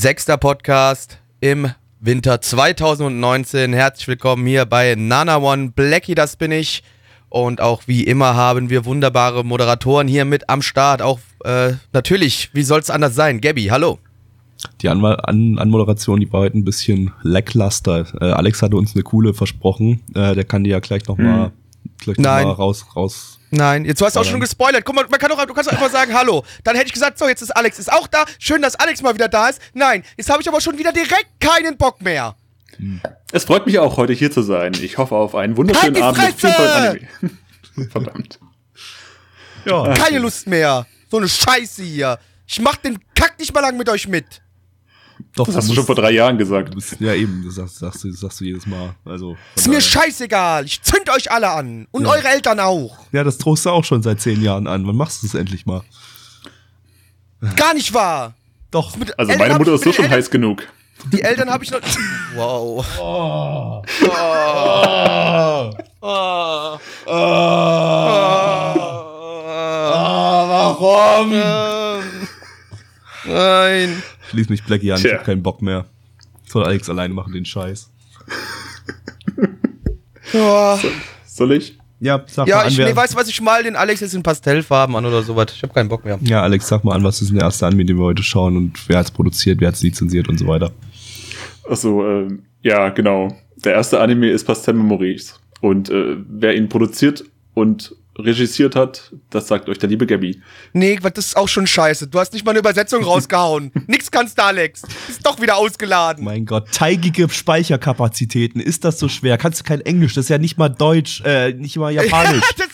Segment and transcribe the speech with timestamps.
[0.00, 3.74] Sechster Podcast im Winter 2019.
[3.74, 5.72] Herzlich willkommen hier bei Nana One.
[5.72, 6.82] Blackie, das bin ich.
[7.28, 11.02] Und auch wie immer haben wir wunderbare Moderatoren hier mit am Start.
[11.02, 13.42] Auch äh, natürlich, wie soll es anders sein?
[13.42, 13.98] Gabby, hallo.
[14.80, 18.06] Die Anmal An Anmoderation, die war heute ein bisschen lackluster.
[18.22, 20.00] Äh, Alex hatte uns eine coole versprochen.
[20.14, 21.52] Äh, der kann die ja gleich nochmal Hm.
[21.98, 23.39] gleich noch mal raus, raus.
[23.50, 24.84] Nein, jetzt du hast auch schon gespoilert.
[24.84, 26.44] Guck mal, man kann doch, du kannst doch einfach sagen Hallo.
[26.62, 28.24] Dann hätte ich gesagt, so, jetzt ist Alex ist auch da.
[28.38, 29.60] Schön, dass Alex mal wieder da ist.
[29.74, 32.36] Nein, jetzt habe ich aber schon wieder direkt keinen Bock mehr.
[33.32, 34.72] Es freut mich auch, heute hier zu sein.
[34.80, 36.56] Ich hoffe auf einen wunderschönen Halt Abend mit vielen Fresse!
[36.56, 36.98] tollen
[37.80, 37.90] Anime.
[37.90, 38.38] Verdammt.
[39.64, 39.94] Ja.
[39.94, 40.86] Keine Lust mehr.
[41.10, 42.18] So eine Scheiße hier.
[42.46, 44.40] Ich mach den Kack nicht mal lang mit euch mit.
[45.34, 46.74] Doch, Das hast du schon vor drei Jahren gesagt.
[46.74, 48.94] bist- Ja, eben, das sagst, sagst, du, sagst du jedes Mal.
[49.04, 50.64] Also, Ist mir scheißegal.
[50.64, 51.86] Ich zünd euch alle an.
[51.90, 52.96] Und eure Eltern auch.
[53.12, 54.86] Ja, das trost du auch schon seit zehn Jahren an.
[54.86, 55.82] Wann machst du es endlich mal?
[57.56, 58.34] Gar nicht wahr.
[58.70, 58.96] Doch.
[58.96, 60.62] Mit Also Eltern meine Mutter ist so schon Eltern- heiß genug.
[61.12, 61.80] Die Eltern habe ich noch.
[62.36, 62.84] Wow.
[70.48, 71.30] warum?
[73.24, 74.02] Nein.
[74.30, 75.18] Schließ mich Blackie an, ich Tja.
[75.18, 75.86] hab keinen Bock mehr.
[76.46, 77.90] Soll Alex alleine machen, den Scheiß.
[80.32, 80.78] Ja,
[81.26, 81.76] Soll ich?
[81.98, 84.14] Ja, sag ja mal an, ich wer, nee, weiß, was ich mal den Alex jetzt
[84.14, 85.48] in Pastellfarben an oder sowas.
[85.54, 86.18] Ich habe keinen Bock mehr.
[86.22, 88.56] Ja, Alex, sag mal an, was ist denn der erste Anime, den wir heute schauen
[88.56, 90.70] und wer hat's produziert, wer hat's lizenziert und so weiter.
[91.68, 93.36] Achso, ähm, ja, genau.
[93.56, 95.38] Der erste Anime ist Pastel Memories.
[95.60, 100.40] Und äh, wer ihn produziert und regisiert hat, das sagt euch der liebe Gabby.
[100.72, 102.08] Nee, was, das ist auch schon scheiße.
[102.08, 103.72] Du hast nicht mal eine Übersetzung rausgehauen.
[103.86, 104.82] Nix kannst du, Alex.
[105.08, 106.24] Ist doch wieder ausgeladen.
[106.24, 109.38] Mein Gott, teigige Speicherkapazitäten, ist das so schwer?
[109.38, 112.44] Kannst du kein Englisch, das ist ja nicht mal Deutsch, äh, nicht mal Japanisch.
[112.56, 112.68] das,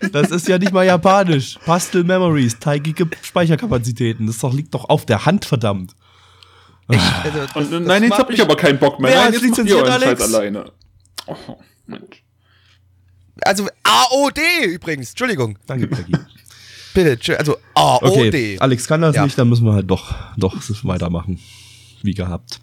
[0.00, 1.58] das, Das ist ja nicht mal Japanisch.
[1.64, 5.94] Pastel Memories, teigige Speicherkapazitäten, das doch, liegt doch auf der Hand, verdammt.
[6.88, 9.10] also, das, Und, das nein, jetzt hab ich aber keinen Bock mehr.
[9.12, 10.22] Wer nein, jetzt macht ihr lizenziert, euren Alex?
[10.22, 10.72] Scheiß alleine.
[11.26, 11.36] Oh,
[11.86, 12.24] Mensch.
[13.44, 14.38] Also AOD
[14.74, 15.10] übrigens.
[15.10, 15.58] Entschuldigung.
[15.66, 16.12] Danke, Blackie.
[16.94, 17.38] Bitte.
[17.38, 18.02] Also AOD.
[18.28, 19.24] Okay, Alex kann das Ja.
[19.24, 21.38] nicht, dann müssen wir halt doch, doch weitermachen.
[22.02, 22.60] Wie gehabt.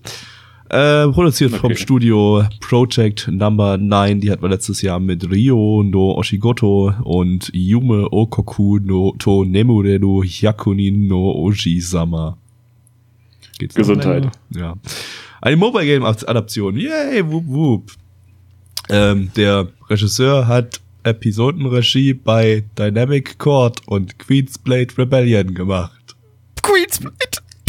[0.69, 1.77] Äh, produziert vom Okay.
[1.77, 8.11] Studio Project Number 9, die hatten wir letztes Jahr mit Ryo no Oshigoto und Yume
[8.11, 12.37] Okoku no to Nemure no Hyakunin no Oji-sama.
[13.59, 14.29] Gesundheit.
[14.53, 14.75] Ja.
[15.41, 16.75] Eine Mobile Game Adaption.
[16.77, 17.91] Yay, wup, wup.
[18.89, 26.15] Ähm, der Regisseur hat Episodenregie bei Dynamic Court und Queen's Blade Rebellion gemacht.
[26.61, 27.15] Queensblade.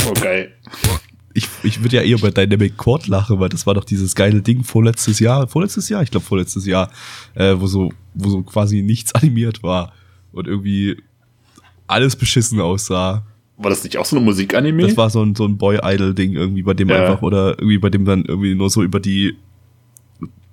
[0.09, 0.53] Oh, geil.
[1.34, 4.43] Ich, ich würde ja eher bei Dynamic Court lachen, weil das war doch dieses geile
[4.43, 6.91] Ding vorletztes Jahr, vorletztes Jahr, ich glaube vorletztes Jahr,
[7.35, 9.93] äh, wo so, wo so quasi nichts animiert war
[10.33, 10.97] und irgendwie
[11.87, 13.25] alles beschissen aussah.
[13.56, 14.83] War das nicht auch so eine Musikanime?
[14.83, 17.03] Das war so ein, so ein Boy-Idol-Ding irgendwie, bei dem Ja.
[17.03, 19.37] einfach, oder irgendwie bei dem dann irgendwie nur so über die,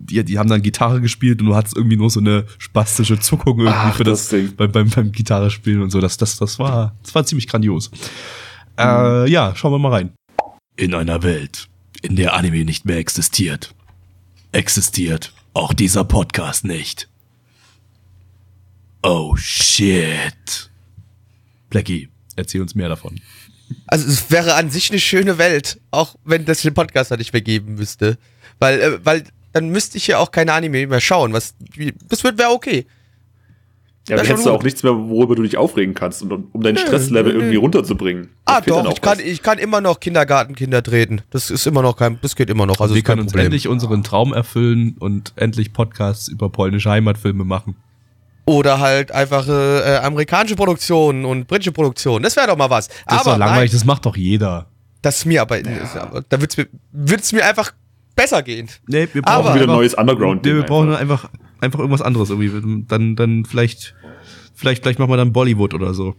[0.05, 3.59] die, die haben dann Gitarre gespielt und du hattest irgendwie nur so eine spastische Zuckung
[3.59, 4.55] irgendwie Ach, für das, das Ding.
[4.55, 5.99] beim, beim, beim Gitarre spielen und so.
[5.99, 7.91] Das, das, das war, das war ziemlich grandios.
[8.77, 10.11] Äh, ja, schauen wir mal rein.
[10.75, 11.67] In einer Welt,
[12.01, 13.73] in der Anime nicht mehr existiert,
[14.51, 17.07] existiert auch dieser Podcast nicht.
[19.01, 20.69] Oh shit.
[21.69, 23.19] Blackie, erzähl uns mehr davon.
[23.87, 27.33] Also es wäre an sich eine schöne Welt, auch wenn das den Podcast da nicht
[27.33, 28.17] mehr geben müsste.
[28.59, 29.23] Weil, äh, weil
[29.55, 31.31] dann müsste ich ja auch keine Anime mehr schauen.
[31.31, 32.85] Was, wie, das wird wäre okay.
[34.09, 36.75] ja, dann hättest du auch nichts mehr, worüber du dich aufregen kannst, und, um dein
[36.75, 37.43] Stresslevel nö, nö.
[37.45, 38.31] irgendwie runterzubringen.
[38.43, 39.23] Ah doch, ich kann, was.
[39.23, 41.21] ich kann immer noch Kindergartenkinder treten.
[41.29, 42.81] Das ist immer noch kein, das geht immer noch.
[42.81, 43.45] Also wir ist können uns Problem.
[43.45, 47.77] endlich unseren Traum erfüllen und endlich Podcasts über polnische Heimatfilme machen.
[48.45, 52.23] Oder halt einfach äh, äh, amerikanische Produktionen und britische Produktionen.
[52.23, 52.89] Das wäre doch mal was.
[52.89, 54.67] Das ist aber doch langweilig, nein, das macht doch jeder.
[55.01, 57.71] das ist mir aber, ist, aber da wird's mir, wird's mir einfach
[58.15, 58.69] besser gehen.
[58.87, 61.29] Nee, wir Aber- brauchen Wieder einfach, neues Underground-Ding Nee, wir brauchen einfach.
[61.61, 62.85] einfach, irgendwas anderes irgendwie.
[62.87, 63.95] Dann, dann vielleicht,
[64.55, 66.15] vielleicht, vielleicht machen wir dann Bollywood oder so.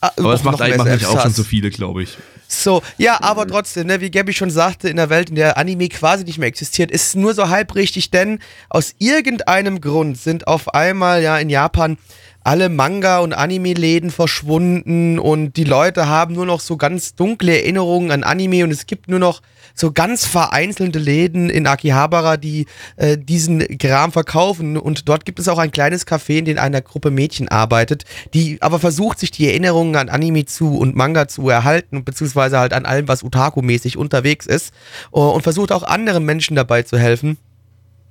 [0.00, 2.16] Ah, Aber das macht eigentlich auch schon so viele, glaube ich.
[2.48, 5.88] So, ja, aber trotzdem, ne, wie Gabby schon sagte, in der Welt, in der Anime
[5.88, 10.48] quasi nicht mehr existiert, ist es nur so halb richtig, denn aus irgendeinem Grund sind
[10.48, 11.98] auf einmal ja in Japan
[12.44, 18.10] alle Manga- und Anime-Läden verschwunden und die Leute haben nur noch so ganz dunkle Erinnerungen
[18.10, 19.40] an Anime und es gibt nur noch
[19.74, 22.66] so ganz vereinzelte Läden in Akihabara, die
[22.96, 26.82] äh, diesen Kram verkaufen und dort gibt es auch ein kleines Café, in dem eine
[26.82, 28.04] Gruppe Mädchen arbeitet,
[28.34, 32.72] die aber versucht, sich die Erinnerungen an Anime zu und Manga zu erhalten, beziehungsweise halt
[32.72, 34.72] an allem, was Utaku-mäßig unterwegs ist
[35.12, 37.38] uh, und versucht auch anderen Menschen dabei zu helfen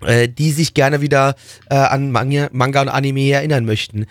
[0.04, 1.36] äh, die sich gerne wieder
[1.70, 4.08] äh, an Manga und Anime erinnern möchten.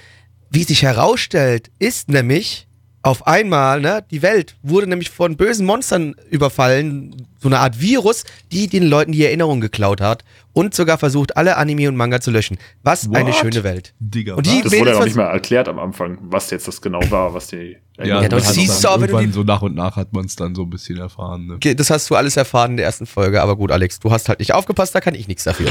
[0.51, 2.69] Wie sich herausstellt, ist nämlich
[3.03, 8.25] auf einmal, ne, die Welt wurde nämlich von bösen Monstern überfallen, so eine Art Virus,
[8.53, 12.31] die den Leuten die Erinnerung geklaut hat und sogar versucht, alle Anime und Manga zu
[12.31, 12.59] löschen.
[12.83, 13.17] Was What?
[13.17, 13.95] eine schöne Welt.
[14.01, 16.83] Digga, Und die Das wurde ja noch nicht mal erklärt am Anfang, was jetzt das
[16.83, 17.79] genau war, was die.
[17.99, 20.27] ja, Ja, das hat siehst du auch, wenn du so nach und nach hat man
[20.27, 21.47] es dann so ein bisschen erfahren.
[21.47, 21.55] Ne?
[21.55, 24.29] Okay, Das hast du alles erfahren in der ersten Folge, aber gut, Alex, du hast
[24.29, 25.71] halt nicht aufgepasst, da kann ich nichts dafür.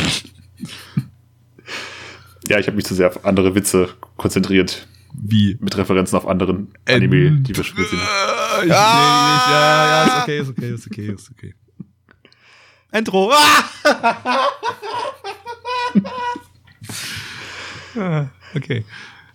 [2.47, 5.57] Ja, ich habe mich zu sehr auf andere Witze konzentriert, Wie?
[5.59, 8.63] mit Referenzen auf anderen Anime, die wir schon gesehen haben.
[8.63, 8.93] Äh, ich, Ah!
[9.25, 9.47] nee, nicht.
[9.47, 11.53] Ja, ja, ist okay, ist okay, ist okay, ist okay.
[12.91, 13.31] Intro.
[13.33, 13.65] Ah!
[17.97, 18.85] Ah, okay.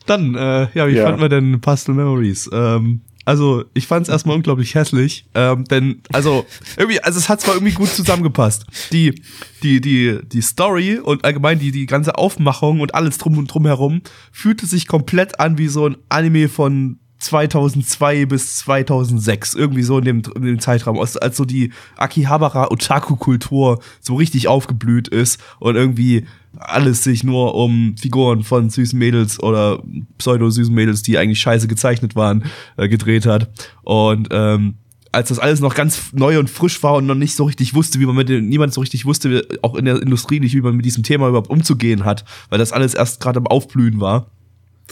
[0.06, 1.04] Dann, äh, ja, wie Ja.
[1.06, 2.48] fanden wir denn Pastel Memories?
[2.52, 7.40] Ähm, also, ich fand es erstmal unglaublich hässlich, ähm, denn, also, irgendwie, also es hat
[7.40, 8.66] zwar irgendwie gut zusammengepasst.
[8.92, 9.20] Die,
[9.62, 13.66] die, die, die Story und allgemein die, die ganze Aufmachung und alles drum und drum
[13.66, 19.98] herum fühlte sich komplett an wie so ein Anime von 2002 bis 2006, irgendwie so
[19.98, 25.40] in dem, in dem Zeitraum, als, als so die Akihabara Otaku-Kultur so richtig aufgeblüht ist
[25.58, 26.26] und irgendwie
[26.58, 29.82] alles sich nur um Figuren von süßen Mädels oder
[30.18, 32.44] pseudo-süßen Mädels, die eigentlich scheiße gezeichnet waren,
[32.76, 33.50] äh, gedreht hat.
[33.82, 34.74] Und ähm,
[35.14, 38.00] als das alles noch ganz neu und frisch war und noch nicht so richtig wusste,
[38.00, 40.76] wie man mit dem, niemand so richtig wusste, auch in der Industrie nicht, wie man
[40.76, 44.30] mit diesem Thema überhaupt umzugehen hat, weil das alles erst gerade am Aufblühen war.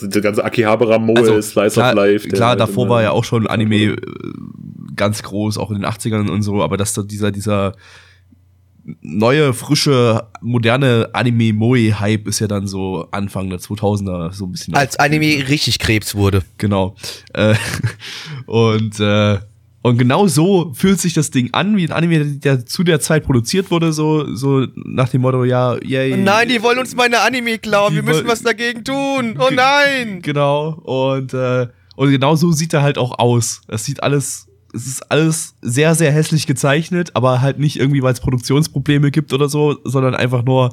[0.00, 2.28] Der ganze Akihabara Moe, Slice Also, klar, of Life.
[2.28, 3.96] der Klar, davor war ja auch schon Anime äh,
[4.96, 7.74] ganz groß, auch in den 80ern und so, aber dass da dieser, dieser
[9.00, 14.74] neue, frische, moderne Anime-Moe-Hype ist ja dann so Anfang der 2000er so ein bisschen.
[14.74, 16.42] Als Anime richtig Krebs wurde.
[16.58, 16.96] Genau.
[17.32, 17.54] Äh,
[18.46, 19.38] und, äh,
[19.82, 23.25] und genau so fühlt sich das Ding an, wie ein Anime, der zu der Zeit
[23.25, 26.17] produziert wurde, so, so nach dem Motto, ja, yay.
[26.17, 27.94] Nein, die wollen uns meine Anime klauen.
[27.94, 29.37] Wir müssen was dagegen tun.
[29.40, 30.23] Oh nein!
[30.23, 30.69] Genau.
[30.84, 33.62] Und, äh, und genau so sieht er halt auch aus.
[33.69, 38.12] Es sieht alles, es ist alles sehr, sehr hässlich gezeichnet, aber halt nicht irgendwie, weil
[38.12, 40.70] es Produktionsprobleme gibt oder so, sondern einfach nur,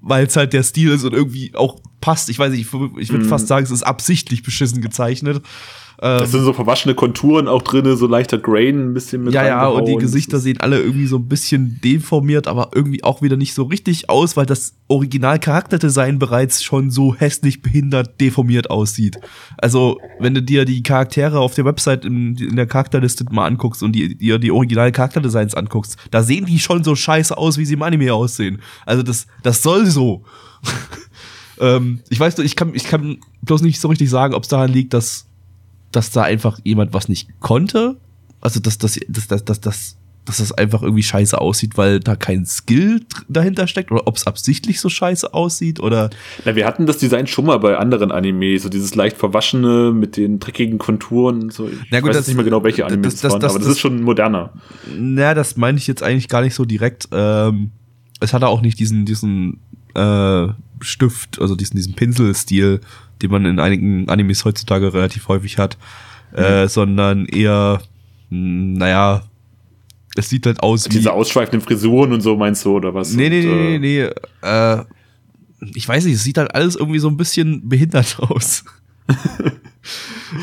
[0.00, 2.28] weil es halt der Stil ist und irgendwie auch passt.
[2.30, 3.28] Ich weiß nicht, ich, ich würde Mhm.
[3.28, 5.42] fast sagen, es ist absichtlich beschissen gezeichnet.
[6.02, 9.44] Ähm, Es sind so verwaschene Konturen auch drin, so leichter Grain ein bisschen mit ja,
[9.44, 9.96] ja, und die.
[9.96, 14.08] Gesichter sehen alle irgendwie so ein bisschen deformiert, aber irgendwie auch wieder nicht so richtig
[14.08, 19.18] aus, weil das Original-Charakterdesign bereits schon so hässlich behindert deformiert aussieht.
[19.58, 23.82] Also, wenn du dir die Charaktere auf der Website in, in der Charakterliste mal anguckst
[23.82, 27.74] und die, dir die Original-Charakterdesigns anguckst, da sehen die schon so scheiße aus, wie sie
[27.74, 28.62] im Anime aussehen.
[28.86, 30.24] Also, das, das soll so.
[31.60, 34.48] ähm, ich weiß, nur, ich kann, ich kann bloß nicht so richtig sagen, ob es
[34.48, 35.29] daran liegt, dass
[35.92, 37.96] dass da einfach jemand was nicht konnte.
[38.40, 42.14] Also, dass, dass, dass, dass, dass, dass, dass das einfach irgendwie scheiße aussieht, weil da
[42.14, 46.10] kein Skill dahinter steckt oder ob es absichtlich so scheiße aussieht oder
[46.44, 50.16] Na, wir hatten das Design schon mal bei anderen Anime, so dieses leicht verwaschene mit
[50.16, 51.42] den dreckigen Konturen.
[51.44, 51.68] und So.
[51.68, 53.50] Ich Na gut, weiß das- nicht mehr genau, welche Anime das- das, das- waren, das-
[53.52, 54.52] aber das, das- ist schon moderner.
[54.96, 57.08] na, das meine ich jetzt eigentlich gar nicht so direkt.
[57.12, 57.72] Ähm,
[58.20, 59.60] es hatte auch nicht diesen, diesen
[59.94, 60.48] äh,
[60.82, 62.80] Stift, also diesen, diesen Pinselstil,
[63.22, 65.76] den man in einigen Animes heutzutage relativ häufig hat,
[66.32, 67.82] äh, sondern eher,
[68.30, 69.22] mh, naja,
[70.16, 70.90] es sieht halt aus wie.
[70.90, 73.12] Diese ausschweifenden Frisuren und so meinst du, oder was?
[73.12, 74.10] Nee, nee, nee, äh, nee,
[74.42, 74.48] nee.
[74.48, 74.84] Äh,
[75.74, 78.64] ich weiß nicht, es sieht halt alles irgendwie so ein bisschen behindert aus.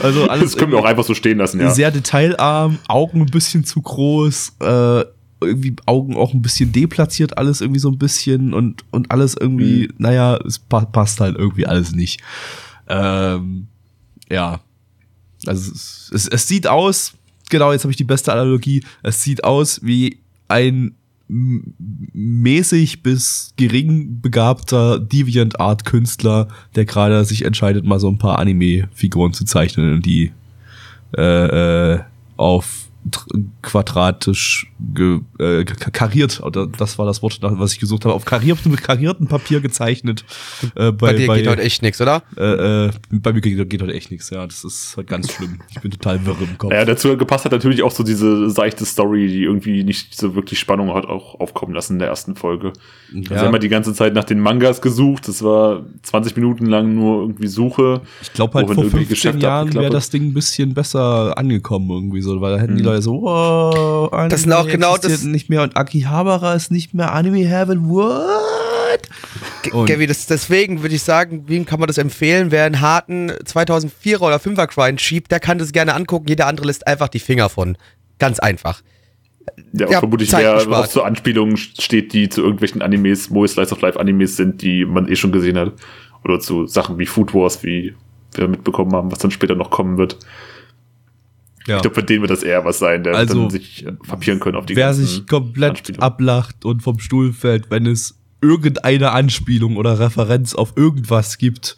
[0.02, 1.72] also alles Das können wir auch einfach so stehen lassen, ja.
[1.72, 5.06] sehr detailarm, Augen ein bisschen zu groß, äh,
[5.42, 9.88] irgendwie Augen auch ein bisschen deplatziert, alles irgendwie so ein bisschen und, und alles irgendwie,
[9.88, 9.94] Mhm.
[9.98, 12.22] naja, es pa passt halt irgendwie alles nicht.
[12.88, 13.68] Ähm,
[14.30, 14.62] ja.
[15.46, 17.14] Also es, es, es sieht aus,
[17.50, 20.96] genau, jetzt habe ich die beste Analogie, es sieht aus wie ein
[21.30, 28.40] mäßig bis gering begabter Deviant Art Künstler, der gerade sich entscheidet, mal so ein paar
[28.40, 30.32] Anime-Figuren zu zeichnen und die
[31.18, 32.00] äh, äh,
[32.38, 32.88] auf
[33.62, 38.26] quadratisch ge, äh, ka- kariert, oder das war das Wort, was ich gesucht habe, auf
[38.26, 40.24] kariertem, kariertem Papier gezeichnet.
[40.76, 42.24] Äh, Bei, dir geht heute echt nix, oder?
[42.38, 44.46] äh, äh, bei mir geht, geht heute echt nichts, ja.
[44.46, 45.60] Das ist halt ganz schlimm.
[45.70, 46.72] Ich bin total wirr im Kopf.
[46.72, 50.60] Ja, dazu gepasst hat natürlich auch so diese seichte Story, die irgendwie nicht so wirklich
[50.60, 52.74] Spannung hat auch aufkommen lassen in der ersten Folge.
[53.14, 55.28] Also wir haben ja die ganze Zeit nach den Mangas gesucht.
[55.28, 58.02] Das war 20 Minuten lang nur irgendwie Suche.
[58.22, 61.90] Ich glaube halt vor irgendwie 15 Geschäfte Jahren wäre das Ding ein bisschen besser angekommen
[61.90, 62.88] irgendwie so, weil da hätten die Mhm.
[62.88, 66.72] Leute so, wow, Anime Das sind auch genau existiert das- nicht mehr und Akihabara ist
[66.72, 69.02] nicht mehr Anime Heaven, what?
[69.64, 72.52] G- Und- Gavi, das, deswegen würde ich sagen, wem kann man das empfehlen?
[72.52, 76.28] Wer einen harten 2004er oder 5er Grind schiebt, der kann das gerne angucken.
[76.28, 77.78] Jeder andere lässt einfach die Finger von.
[78.20, 78.82] Ganz einfach.
[79.74, 80.86] Ja, Ja, vermutlich Zeit wer gespart.
[80.86, 84.86] auf so Anspielungen steht, die zu irgendwelchen Animes, Moe Slice of Life Animes sind, die
[84.86, 85.74] man eh schon gesehen hat.
[86.24, 87.94] Oder zu Sachen wie Food Wars, wie
[88.36, 90.18] wir mitbekommen haben, was dann später noch kommen wird.
[91.68, 91.76] Ja.
[91.76, 94.40] Ich glaube, für den wird das eher was sein, der Also, dann sich äh, verpieren
[94.40, 99.76] können auf die Wer sich komplett ablacht und vom Stuhl fällt, wenn es irgendeine Anspielung
[99.76, 101.76] oder Referenz auf irgendwas gibt.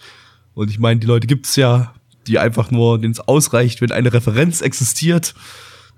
[0.53, 1.93] Und ich meine, die Leute gibt's ja,
[2.27, 5.33] die einfach nur, denen es ausreicht, wenn eine Referenz existiert,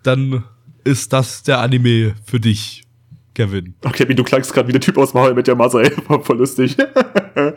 [0.03, 0.43] dann
[0.83, 2.83] ist das der Anime für dich,
[3.35, 3.75] Kevin.
[3.83, 6.37] Okay, wie du klangst gerade wie der Typ aus Maul mit der Masse, war voll
[6.37, 6.77] lustig.
[6.79, 7.53] Äh,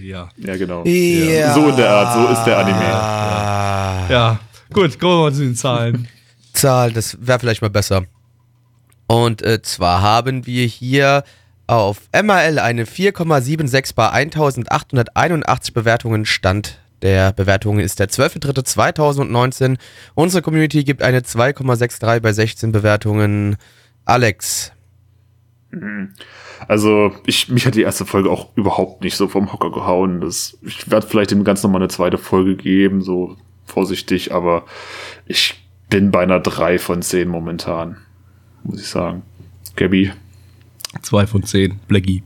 [0.00, 0.28] ja.
[0.36, 0.84] ja, genau.
[0.84, 1.54] Ja.
[1.54, 2.94] So in der Art, so ist der Anime.
[2.94, 4.40] Ah, Ja,
[4.72, 6.08] gut, kommen wir mal zu den Zahlen.
[6.52, 8.04] Zahl, das wäre vielleicht mal besser.
[9.06, 11.24] Und äh, zwar haben wir hier
[11.66, 16.24] auf MRL eine 4,76 bei 1881 Bewertungen.
[16.26, 19.76] Stand der Bewertungen ist der 12.03.2019.
[20.14, 23.56] Unsere Community gibt eine 2,63 bei 16 Bewertungen.
[24.04, 24.72] Alex,
[26.68, 30.20] Also, ich, mich hat die erste Folge auch überhaupt nicht so vom Hocker gehauen.
[30.20, 34.64] Das, ich werde vielleicht dem Ganzen nochmal eine zweite Folge geben, so vorsichtig, aber
[35.26, 35.54] ich
[35.88, 37.96] bin bei einer 3 von 10 momentan,
[38.64, 39.22] muss ich sagen.
[39.76, 40.12] Gabby,
[41.00, 42.22] Zwei von zehn, Blackie.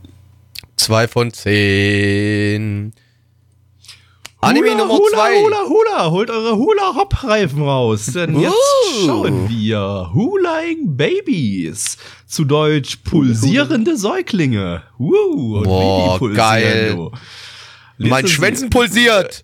[0.75, 2.93] 2 von 10.
[4.39, 5.41] Anime Hula, Nummer Hula, 2.
[5.41, 9.05] Hula, Hula, holt eure Hula-Hop-Reifen raus, denn jetzt Uh.
[9.05, 11.97] schauen wir Hulaing Babies.
[12.27, 14.83] Zu Deutsch pulsierende Säuglinge.
[14.99, 17.09] Uh, und Boah, geil.
[17.97, 19.43] Mein Schwänzen pulsiert.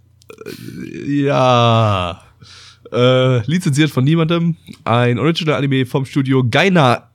[1.08, 2.22] Ja.
[2.92, 4.56] Äh, lizenziert von niemandem.
[4.84, 7.10] Ein Original-Anime vom Studio Gaina.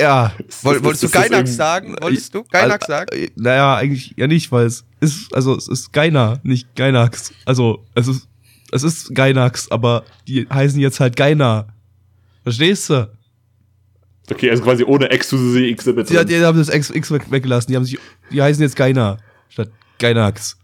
[0.00, 0.32] Ja.
[0.62, 1.96] Woll, wolltest du Gainax sagen?
[2.00, 3.28] Wolltest du Gainax sagen?
[3.36, 7.32] Naja, eigentlich ja nicht, weil es ist, also es ist Gaina, nicht Gainax.
[7.44, 8.28] Also es ist,
[8.70, 11.66] es ist Gainax, aber die heißen jetzt halt Gaina.
[12.42, 13.08] Verstehst du?
[14.32, 16.08] Okay, also quasi ohne Exclusive Exhibit.
[16.08, 17.70] Die, die haben das X, X weg, weggelassen.
[17.70, 17.98] Die haben sich,
[18.30, 20.56] die heißen jetzt Gaina statt Gainax.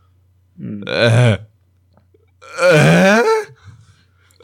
[0.59, 0.85] Hm.
[0.87, 1.33] Äh.
[1.33, 3.21] Äh?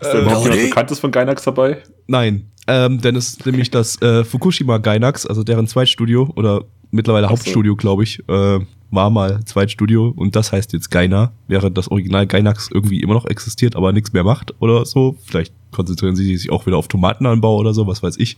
[0.01, 0.57] Ist da überhaupt Leute?
[0.57, 1.83] jemand Bekanntes von Gainax dabei?
[2.07, 2.51] Nein.
[2.67, 7.33] Ähm, denn es ist nämlich das äh, Fukushima Gainax, also deren Zweitstudio oder mittlerweile so.
[7.33, 12.27] Hauptstudio, glaube ich, äh, war mal Zweitstudio und das heißt jetzt Gaina, während das Original
[12.27, 15.17] Gainax irgendwie immer noch existiert, aber nichts mehr macht oder so.
[15.25, 18.37] Vielleicht konzentrieren sie sich auch wieder auf Tomatenanbau oder so, was weiß ich.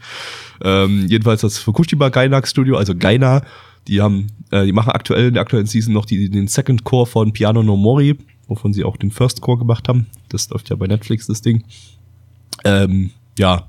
[0.62, 3.42] Ähm, jedenfalls das Fukushima Gainax Studio, also Gaina,
[3.86, 7.06] die haben, äh, die machen aktuell in der aktuellen Season noch die, den Second Core
[7.06, 8.16] von Piano no Mori,
[8.48, 10.06] wovon sie auch den First Core gemacht haben.
[10.28, 11.64] Das läuft ja bei Netflix, das Ding.
[12.64, 13.68] Ähm, ja.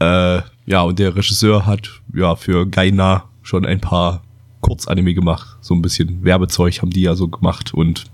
[0.00, 4.22] Äh, ja, und der Regisseur hat ja für Gaina schon ein paar
[4.60, 5.56] Kurzanime gemacht.
[5.60, 8.04] So ein bisschen Werbezeug haben die ja so gemacht und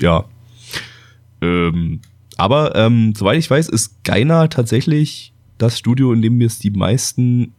[0.00, 0.24] ja.
[1.40, 2.00] Ähm,
[2.36, 7.52] aber ähm, soweit ich weiß, ist Gaina tatsächlich das Studio, in dem jetzt die meisten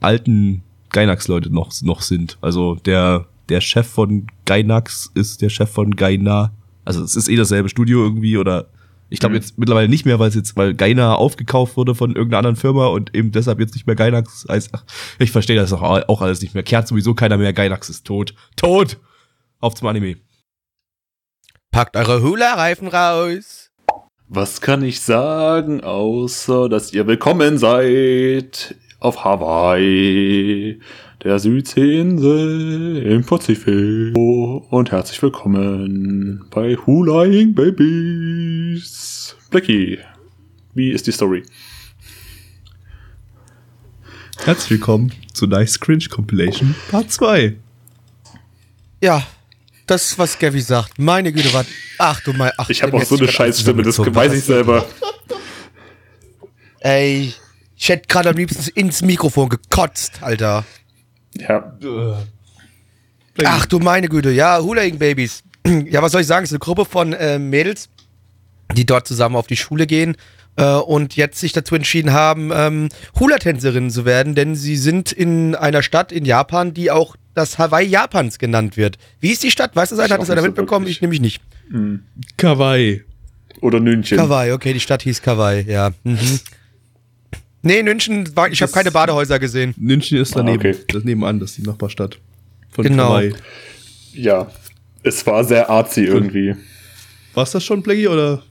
[0.00, 2.38] alten Gainax-Leute noch, noch sind.
[2.40, 6.52] Also der, der Chef von Gainax ist der Chef von Gaina.
[6.84, 8.68] Also es ist eh dasselbe Studio irgendwie oder
[9.08, 9.40] ich glaube Mhm.
[9.40, 12.86] jetzt mittlerweile nicht mehr, weil es jetzt, weil Gaina aufgekauft wurde von irgendeiner anderen Firma
[12.86, 14.70] und eben deshalb jetzt nicht mehr Gainax heißt.
[14.72, 14.84] Ach,
[15.20, 16.64] ich verstehe das auch, auch alles nicht mehr.
[16.64, 17.52] Kehrt sowieso keiner mehr.
[17.52, 18.34] Gainax ist tot.
[18.56, 18.98] Tot!
[19.60, 20.16] Auf zum Anime.
[21.70, 23.65] Packt eure Hula-Reifen raus.
[24.28, 30.80] Was kann ich sagen, außer dass ihr willkommen seid auf Hawaii,
[31.22, 34.16] der Südseeinsel im Pazifik.
[34.16, 39.36] Und herzlich willkommen bei Hulaing Babies.
[39.50, 40.00] Blackie,
[40.74, 41.44] wie ist die Story?
[44.44, 47.54] Herzlich willkommen zu Nice Cringe Compilation Part 2.
[49.00, 49.24] Ja,
[49.86, 50.98] das, was Gavi sagt.
[50.98, 51.66] Meine Güte, was.
[51.98, 52.52] Ach du mein.
[52.56, 54.86] Ach, Ich habe auch so eine Scheißstimme, das weiß ich selber.
[56.80, 57.34] Ey,
[57.76, 60.64] ich hätte gerade am liebsten ins Mikrofon gekotzt, Alter.
[61.34, 61.76] Ja,
[63.44, 65.42] Ach du meine Güte, ja, Hula Babies.
[65.90, 66.44] Ja, was soll ich sagen?
[66.44, 67.88] Es ist eine Gruppe von äh, Mädels,
[68.76, 70.16] die dort zusammen auf die Schule gehen
[70.56, 72.88] äh, und jetzt sich dazu entschieden haben, ähm,
[73.18, 77.86] Hula-Tänzerinnen zu werden, denn sie sind in einer Stadt in Japan, die auch das Hawaii
[77.86, 78.96] Japans genannt wird.
[79.20, 79.76] Wie ist die Stadt?
[79.76, 80.14] Weiß das einer?
[80.14, 80.86] Hat das einer so mitbekommen?
[80.86, 80.96] wirklich.
[80.96, 81.42] Ich nämlich nicht.
[82.36, 83.04] Kawaii.
[83.60, 84.18] Oder Nünchen.
[84.18, 85.90] Kawaii, okay, die Stadt hieß Kawaii, ja.
[86.02, 86.40] Mhm.
[87.62, 89.74] Nee, München, war, ich habe keine Badehäuser gesehen.
[89.76, 90.64] Nünchen ist daneben.
[90.64, 90.76] Ah, okay.
[90.92, 92.18] Das nebenan, das ist die Nachbarstadt.
[92.70, 93.08] Von Genau.
[93.08, 93.34] Kawaii.
[94.12, 94.50] Ja.
[95.02, 96.54] Es war sehr artsy irgendwie.
[97.34, 98.42] War's das schon, Blackie, oder?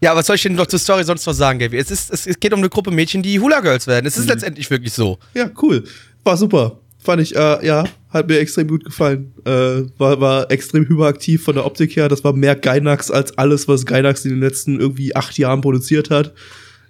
[0.00, 1.78] Ja, was soll ich denn noch zur Story sonst noch sagen, Gaby?
[1.78, 4.06] Es, ist, es, es geht um eine Gruppe Mädchen, die Hula Girls werden.
[4.06, 5.18] Es ist letztendlich wirklich so.
[5.34, 5.84] Ja, cool.
[6.22, 6.78] War super.
[7.06, 9.32] Fand ich, äh, ja, hat mir extrem gut gefallen.
[9.44, 12.08] Äh, war, war extrem hyperaktiv von der Optik her.
[12.08, 16.10] Das war mehr Gainax als alles, was Gainax in den letzten irgendwie acht Jahren produziert
[16.10, 16.34] hat.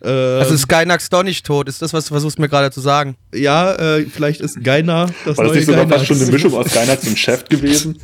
[0.03, 1.69] Äh, Also ist Skynax doch nicht tot.
[1.69, 3.17] Ist das, was du versuchst mir gerade zu sagen?
[3.35, 5.99] ja, äh, vielleicht ist Gaina das War das nicht sogar Gainax.
[5.99, 7.99] fast schon eine Mischung aus Gainax und Chef gewesen?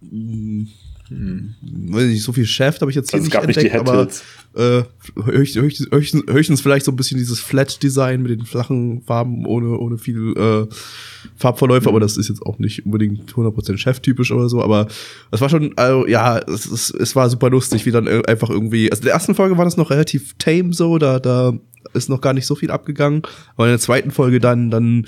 [1.10, 3.66] weiß nicht, so viel Chef habe ich jetzt hier Also es nicht gab nicht die
[3.66, 4.08] entdeckt, aber
[4.56, 4.82] äh,
[5.24, 9.98] höchstens, höchstens, höchstens, vielleicht so ein bisschen dieses Flat-Design mit den flachen Farben ohne, ohne
[9.98, 10.66] viel äh,
[11.36, 14.88] Farbverläufe, aber das ist jetzt auch nicht unbedingt 100% Chef-typisch oder so, aber
[15.30, 18.50] es war schon, also, ja, es, es, es war super lustig, wie dann äh, einfach
[18.50, 21.52] irgendwie, also in der ersten Folge war das noch relativ tame so, da, da
[21.94, 23.22] ist noch gar nicht so viel abgegangen,
[23.56, 25.06] aber in der zweiten Folge dann, dann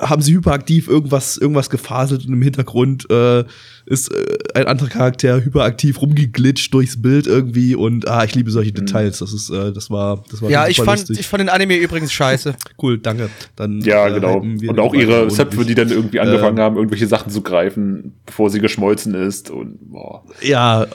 [0.00, 3.44] haben sie hyperaktiv irgendwas, irgendwas gefaselt und im Hintergrund äh,
[3.86, 8.72] ist äh, ein anderer Charakter hyperaktiv rumgeglitscht durchs Bild irgendwie und ah, ich liebe solche
[8.72, 9.18] Details.
[9.18, 11.20] Das ist, äh, das war, das war Ja, ich fand, lustig.
[11.20, 12.54] ich fand den Anime übrigens scheiße.
[12.82, 13.30] cool, danke.
[13.56, 14.38] Dann Ja, äh, genau.
[14.40, 16.64] Und auch ihre Zöpfe, die dann irgendwie angefangen Ähm.
[16.64, 19.50] haben, irgendwelche Sachen zu greifen, bevor sie geschmolzen ist.
[19.50, 20.24] Und boah.
[20.42, 20.86] ja,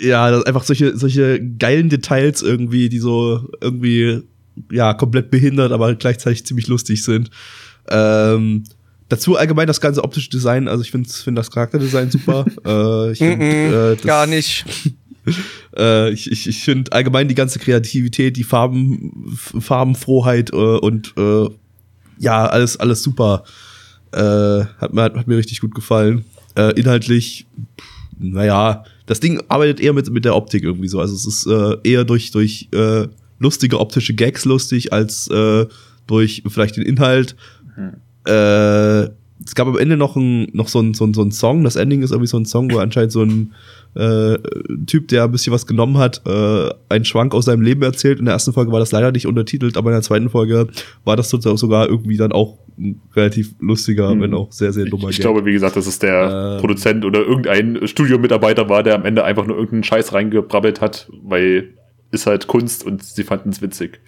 [0.00, 4.22] ja, einfach solche, solche geilen Details irgendwie, die so irgendwie,
[4.70, 7.30] ja, komplett behindert, aber gleichzeitig ziemlich lustig sind.
[7.88, 8.64] Ähm,
[9.08, 12.44] dazu allgemein das ganze optische Design, also ich finde find das Charakterdesign super.
[12.66, 14.64] äh, ich find, äh, Gar nicht.
[15.74, 21.48] Äh, ich ich, ich finde allgemein die ganze Kreativität, die Farben, Farbenfroheit äh, und äh,
[22.18, 23.44] ja, alles, alles super.
[24.12, 26.26] Äh, hat, mir, hat mir richtig gut gefallen.
[26.56, 27.46] Äh, inhaltlich,
[28.18, 31.00] naja, das Ding arbeitet eher mit, mit der Optik irgendwie so.
[31.00, 33.08] Also es ist äh, eher durch, durch äh,
[33.44, 35.66] lustige optische Gags lustig, als äh,
[36.06, 37.36] durch vielleicht den Inhalt.
[38.26, 39.08] Äh,
[39.46, 41.64] es gab am Ende noch, ein, noch so, ein, so, ein, so ein Song.
[41.64, 43.52] Das Ending ist irgendwie so ein Song, wo anscheinend so ein
[43.94, 44.38] äh,
[44.86, 48.18] Typ, der ein bisschen was genommen hat, äh, einen Schwank aus seinem Leben erzählt.
[48.20, 50.68] In der ersten Folge war das leider nicht untertitelt, aber in der zweiten Folge
[51.04, 54.20] war das sogar irgendwie dann auch ein relativ lustiger, Hm.
[54.22, 55.24] wenn auch sehr, sehr dummer Ich Gag.
[55.26, 56.60] glaube, wie gesagt, dass es der Ähm.
[56.60, 61.74] Produzent oder irgendein Studiomitarbeiter war, der am Ende einfach nur irgendeinen Scheiß reingebrabbelt hat, weil
[62.14, 64.00] ist halt Kunst und sie fanden es witzig.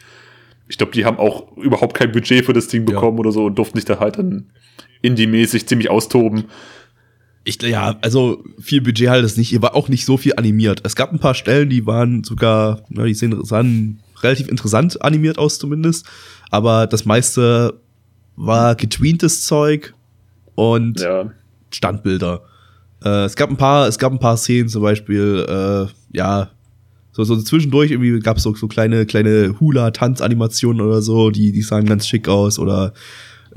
[0.69, 2.95] Ich glaube, die haben auch überhaupt kein Budget für das Ding Ja.
[2.95, 4.47] bekommen oder so und durften sich da halt dann
[5.03, 6.45] indie-mäßig ziemlich austoben.
[7.45, 9.53] Ich, ja, also viel Budget halt es nicht.
[9.53, 10.81] Ihr war auch nicht so viel animiert.
[10.83, 15.39] Es gab ein paar Stellen, die waren sogar, na, die sehen, sahen relativ interessant animiert
[15.39, 16.07] aus zumindest.
[16.51, 17.81] Aber das meiste
[18.35, 19.95] war getweentes Zeug
[20.57, 21.31] und Ja.
[21.71, 22.43] Standbilder.
[23.05, 26.51] Äh, es gab ein paar, es gab ein paar Szenen, zum Beispiel, äh, ja,
[27.17, 31.63] so, so zwischendurch irgendwie gab es so, so kleine, kleine Hula-Tanzanimationen oder so, die, die
[31.63, 32.93] sahen ganz schick aus oder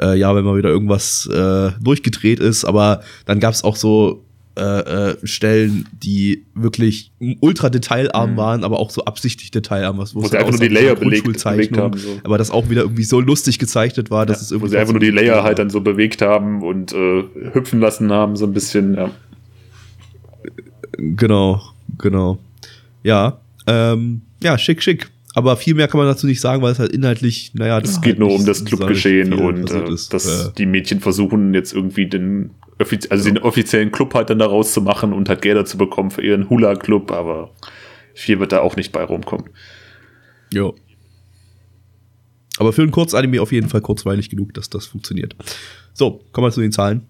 [0.02, 4.24] äh, ja, wenn mal wieder irgendwas äh, durchgedreht ist, aber dann gab es auch so
[4.58, 8.38] äh, äh, Stellen, die wirklich ultra detailarm Mhm.
[8.38, 10.96] waren, aber auch so absichtlich detailarm, was Wo es sie halt einfach nur die Layer
[10.96, 11.98] belegt, Grundschulzeichnung, haben.
[11.98, 12.20] So.
[12.24, 14.94] aber das auch wieder irgendwie so lustig gezeichnet war, dass es Wo irgendwie sie einfach
[14.94, 18.54] nur die Layer halt dann so bewegt haben und äh, hüpfen lassen haben, so ein
[18.54, 18.96] bisschen.
[18.96, 19.12] Ja.
[20.98, 21.62] Genau,
[21.98, 22.40] genau.
[23.04, 25.10] Ja, ähm, ja, schick, schick.
[25.36, 28.02] Aber viel mehr kann man dazu nicht sagen, weil es halt inhaltlich, naja, Es da
[28.02, 30.14] geht halt nur um das Clubgeschehen und äh, ist.
[30.14, 32.52] dass Äh, die Mädchen versuchen jetzt irgendwie den,
[33.10, 36.24] also den offiziellen Club halt dann daraus zu machen und halt Gelder zu bekommen für
[36.24, 37.52] ihren Hula-Club, aber
[38.16, 39.50] viel wird da auch nicht bei rumkommen.
[40.52, 40.76] jo.
[42.58, 45.34] Aber für ein Kurzanime auf jeden Fall kurzweilig genug, dass das funktioniert.
[45.94, 47.08] So, kommen wir zu den Zahlen.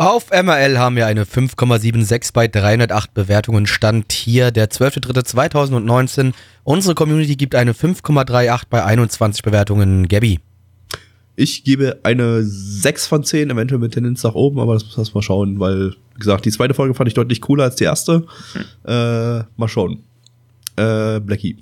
[0.00, 3.66] Auf MRL haben wir eine 5,76 bei 308 Bewertungen.
[3.66, 6.32] Stand hier der 12.03.2019.
[6.64, 10.08] Unsere Community gibt eine 5,38 bei 21 Bewertungen.
[10.08, 10.40] Gabby.
[11.36, 15.14] Ich gebe eine 6 von 10, eventuell mit Tendenz nach oben, aber das muss erst
[15.14, 18.24] mal schauen, weil, wie gesagt, die zweite Folge fand ich deutlich cooler als die erste.
[18.86, 20.02] Äh, mal schauen.
[20.76, 21.58] Äh, Blackie.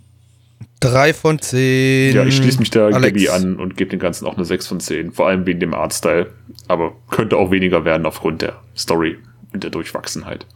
[0.81, 2.15] 3 von 10.
[2.15, 2.91] Ja, ich schließe mich da.
[2.91, 5.75] Gabby an und gebe dem Ganzen auch eine 6 von 10, vor allem wegen dem
[5.75, 6.33] Artstyle.
[6.69, 9.19] Aber könnte auch weniger werden aufgrund der Story
[9.53, 10.47] und der Durchwachsenheit.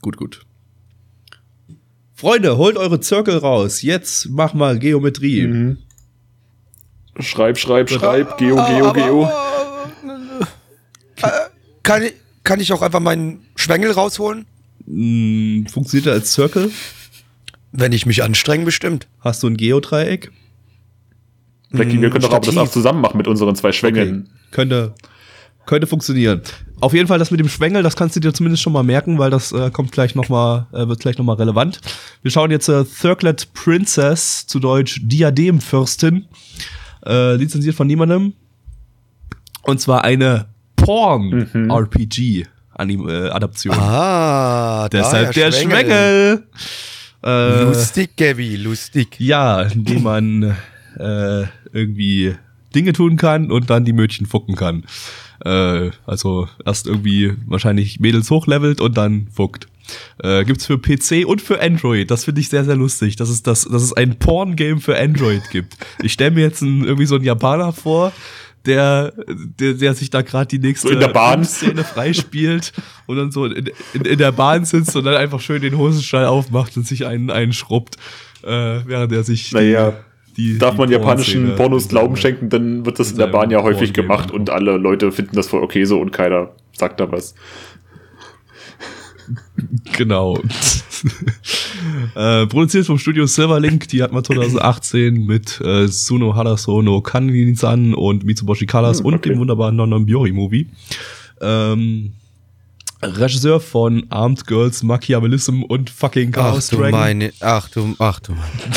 [0.00, 0.40] Gut, gut.
[2.14, 3.82] Freunde, holt eure Zirkel raus.
[3.82, 5.76] Jetzt mach mal Geometrie.
[7.18, 9.24] Schreib, schreib, schreib, Ah, Geo, Geo, aber- Geo.
[11.20, 11.50] aber-
[11.82, 12.14] Kann ich,
[12.44, 14.46] kann ich auch einfach meinen Schwengel rausholen?
[14.86, 16.70] Mh, funktioniert er als Circle?
[17.72, 19.06] Wenn ich mich anstrenge, bestimmt.
[19.20, 20.32] Hast du ein Geodreieck?
[21.70, 24.28] Blackie, wir können doch aber das auch zusammen machen mit unseren zwei Schwängeln.
[24.50, 24.94] Könnte,
[25.66, 26.42] könnte funktionieren.
[26.80, 29.18] Auf jeden Fall das mit dem Schwengel, das kannst du dir zumindest schon mal merken,
[29.18, 31.80] weil das äh, kommt gleich noch mal, äh, wird gleich noch mal relevant.
[32.22, 36.24] Wir schauen jetzt äh, Circlet Princess, zu Deutsch Diademfürstin,
[37.06, 38.32] äh, lizenziert von niemandem.
[39.62, 40.46] Und zwar eine
[42.80, 43.74] Porn-RPG-Adaption.
[43.74, 46.44] Ah, Deshalb der Schwengel.
[47.22, 49.16] Äh, Lustig, Gabby, lustig.
[49.18, 50.56] Ja, indem man
[50.98, 52.34] äh, irgendwie
[52.74, 54.84] Dinge tun kann und dann die Mädchen fucken kann.
[55.44, 59.66] Äh, also erst irgendwie wahrscheinlich Mädels hochlevelt und dann fuckt.
[60.22, 62.10] Äh, gibt's für PC und für Android.
[62.10, 65.42] Das finde ich sehr, sehr lustig, dass es, das, dass es ein Porn-Game für Android
[65.50, 65.76] gibt.
[66.02, 68.12] Ich stelle mir jetzt einen, irgendwie so einen Japaner vor,
[68.66, 69.12] der,
[69.58, 71.44] der, der sich da gerade die nächste So in der Bahn.
[71.44, 72.72] Szene freispielt
[73.06, 76.26] und dann so in, in, in der Bahn sitzt und dann einfach schön den Hosenstall
[76.26, 77.96] aufmacht und sich einen, einen schrubbt,
[78.42, 79.94] äh, während er sich Naja,
[80.36, 83.62] die, Darf die man japanischen Pornos Glauben schenken, dann wird das in der Bahn ja
[83.62, 87.10] häufig Porngame gemacht und alle Leute finden das voll okay so und keiner sagt da
[87.10, 87.34] was.
[89.96, 90.38] Genau.
[92.14, 97.94] äh, produziert vom Studio Silverlink, die hat man 2018 mit äh, Suno Haraso no Kanin-san
[97.94, 99.30] und Mitsuboshi Colors Hm, und okay.
[99.30, 100.68] dem wunderbaren Non Biori-Movie.
[101.40, 102.12] Ähm,
[103.02, 106.90] Regisseur von Armed Girls, Machiavellism und fucking Ach Chaos du Dragon.
[107.00, 108.74] meine, ach du, ach du meine.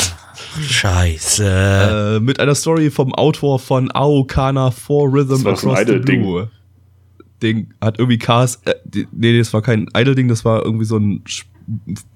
[0.66, 2.18] Scheiße.
[2.18, 5.98] Äh, mit einer Story vom Autor von Aokana for Rhythm Das Across the.
[6.00, 6.50] Blue.
[7.42, 10.96] Ding hat irgendwie Cars, äh, die- nee, das war kein Idle-Ding, das war irgendwie so
[10.98, 11.22] ein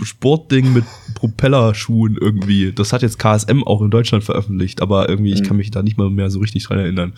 [0.03, 2.71] Sportding mit Propellerschuhen irgendwie.
[2.73, 5.45] Das hat jetzt KSM auch in Deutschland veröffentlicht, aber irgendwie, ich Mhm.
[5.45, 7.13] kann mich da nicht mal mehr so richtig dran erinnern.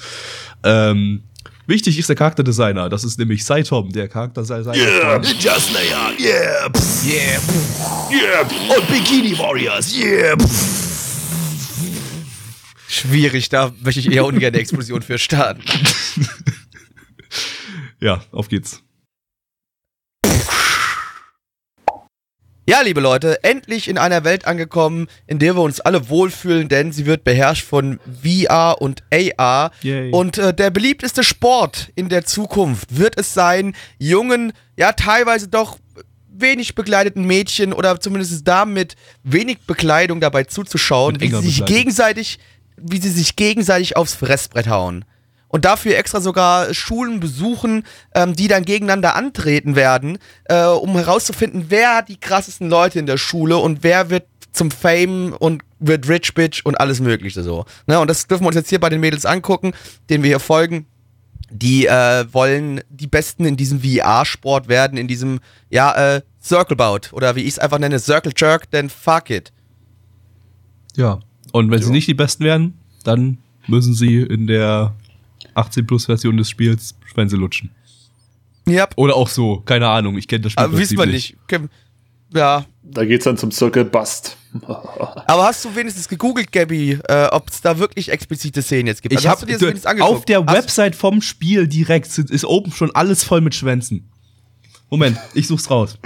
[0.63, 1.23] Ähm,
[1.67, 7.05] wichtig ist der Charakterdesigner, das ist nämlich Saitom, der Charakterdesigner von Ninja Slayer, yeah, pff,
[7.05, 8.11] yeah, pff.
[8.11, 10.35] Yeah, und Bikini Warriors, yeah.
[10.37, 10.87] pff.
[12.87, 15.61] Schwierig, da möchte ich eher ungern eine Explosion für starten.
[18.01, 18.81] Ja, auf geht's.
[22.69, 26.91] Ja, liebe Leute, endlich in einer Welt angekommen, in der wir uns alle wohlfühlen, denn
[26.91, 29.71] sie wird beherrscht von VR und AR.
[29.82, 30.12] Yay.
[30.12, 35.79] Und äh, der beliebteste Sport in der Zukunft wird es sein, jungen, ja teilweise doch
[36.32, 42.38] wenig bekleideten Mädchen oder zumindest Damen mit wenig Bekleidung dabei zuzuschauen, wie sie sich gegenseitig,
[42.77, 45.05] wie sie sich gegenseitig aufs Fressbrett hauen.
[45.49, 47.83] Und dafür extra sogar Schulen besuchen,
[48.15, 53.07] ähm, die dann gegeneinander antreten werden, äh, um herauszufinden, wer hat die krassesten Leute in
[53.07, 57.65] der Schule und wer wird zum Fame und wird Rich Bitch und alles Mögliche so.
[57.88, 57.99] Ne?
[57.99, 59.73] Und das dürfen wir uns jetzt hier bei den Mädels angucken,
[60.09, 60.85] denen wir hier folgen.
[61.51, 67.12] Die äh, wollen die Besten in diesem VR-Sport werden, in diesem, ja, äh, Circle Bout
[67.12, 69.51] oder wie ich es einfach nenne, Circle Jerk, denn fuck it.
[70.95, 71.19] Ja.
[71.51, 71.91] Und wenn sie Jo.
[71.93, 74.93] nicht die Besten werden, dann müssen sie in der
[75.59, 77.71] 18-Plus-Version des Spiels Schwänze lutschen.
[78.67, 81.35] Ja, Oder auch so, keine Ahnung, ich kenne das Spiel aber wissen wir nicht.
[82.31, 84.37] Ja, da geht's dann zum Circle Bust.
[84.67, 89.13] aber hast du wenigstens gegoogelt, Gabby, äh, ob es da wirklich explizite Szenen jetzt gibt?
[89.13, 90.15] Ich Also hast habe du dir das wenigstens angeguckt?
[90.15, 94.07] auf der Hast- Website vom Spiel direkt sind, ist oben schon alles voll mit Schwänzen.
[94.91, 95.97] Moment, ich such's raus.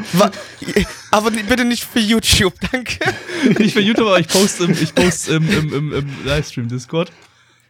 [1.11, 2.99] Aber bitte nicht für YouTube, danke.
[3.59, 7.11] Nicht für YouTube, aber ich poste im, ich poste im, im, im, im Livestream Discord.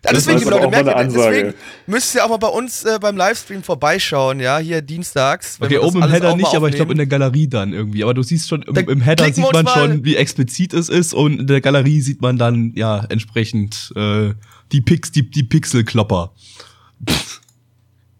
[0.05, 1.53] Ja, Das deswegen, ist Leute, auch mal merkt ihr, deswegen
[1.87, 5.61] müsst ihr auch mal bei uns äh, beim Livestream vorbeischauen, ja, hier dienstags.
[5.61, 8.03] wenn Okay, oben im Header nicht, aber ich glaube in der Galerie dann irgendwie.
[8.03, 11.39] Aber du siehst schon, im, im Header sieht man schon, wie explizit es ist und
[11.39, 14.33] in der Galerie sieht man dann, ja, entsprechend äh,
[14.73, 16.33] die, Pix, die, die Pixelklopper.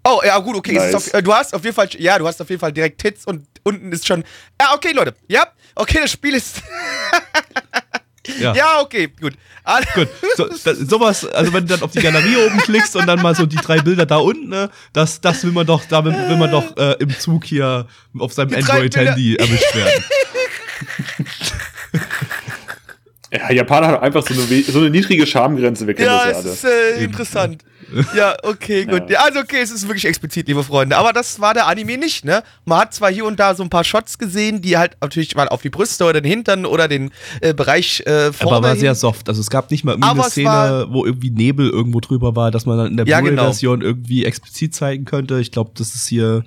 [0.06, 0.74] Oh, ja, gut, okay.
[0.74, 0.96] Nice.
[0.96, 3.26] auf, äh, du hast auf jeden Fall, ja, du hast auf jeden Fall direkt Tits
[3.26, 4.24] und unten ist schon.
[4.60, 5.15] Ja, okay, Leute.
[5.28, 6.62] Ja, okay, das Spiel ist.
[8.40, 8.54] Ja.
[8.56, 9.34] ja, okay, gut.
[9.96, 10.08] Gut,
[10.38, 13.36] so, da, sowas, also wenn du dann auf die Galerie oben klickst und dann mal
[13.36, 16.38] so die drei Bilder da unten, ne, das, das will man doch, da will, will
[16.38, 17.86] man doch äh, im Zug hier
[18.18, 20.04] auf seinem Android-Handy erwischt werden.
[23.32, 26.40] Ja, Japaner haben einfach so eine, so eine niedrige Schamgrenze, wir kennen Ja, das ja
[26.40, 26.50] alle.
[26.52, 26.64] ist
[27.00, 27.64] äh, interessant.
[28.16, 29.10] Ja, okay, gut.
[29.10, 29.22] Ja.
[29.22, 30.98] also okay, es ist wirklich explizit, liebe Freunde.
[30.98, 32.44] Aber das war der Anime nicht, ne?
[32.66, 35.48] Man hat zwar hier und da so ein paar Shots gesehen, die halt natürlich mal
[35.50, 38.96] auf die Brüste oder den Hintern oder den äh, Bereich äh, vorne Aber war sehr
[38.96, 39.30] soft.
[39.30, 42.36] Also es gab nicht mal irgendwie Aber eine es Szene, wo irgendwie Nebel irgendwo drüber
[42.36, 43.32] war, dass man dann in der Ja, genau.
[43.34, 45.40] Blu-ray-Version irgendwie explizit zeigen könnte.
[45.40, 46.44] Ich glaube, das ist hier.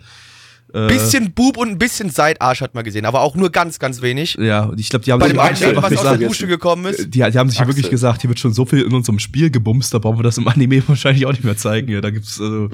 [0.74, 4.02] Äh, bisschen Bub und ein bisschen Seitarsch hat man gesehen, aber auch nur ganz, ganz
[4.02, 4.37] wenig.
[4.40, 6.22] Ja, und ich glaube, die haben Bei sich dem wirklich einen, was aus der gesagt,
[6.22, 7.05] Dusche gekommen ist.
[7.05, 9.50] die, die haben sich ja wirklich gesagt, hier wird schon so viel in unserem Spiel
[9.50, 11.90] gebumst, da brauchen wir das im Anime wahrscheinlich auch nicht mehr zeigen.
[11.90, 12.70] Ja, da gibt's also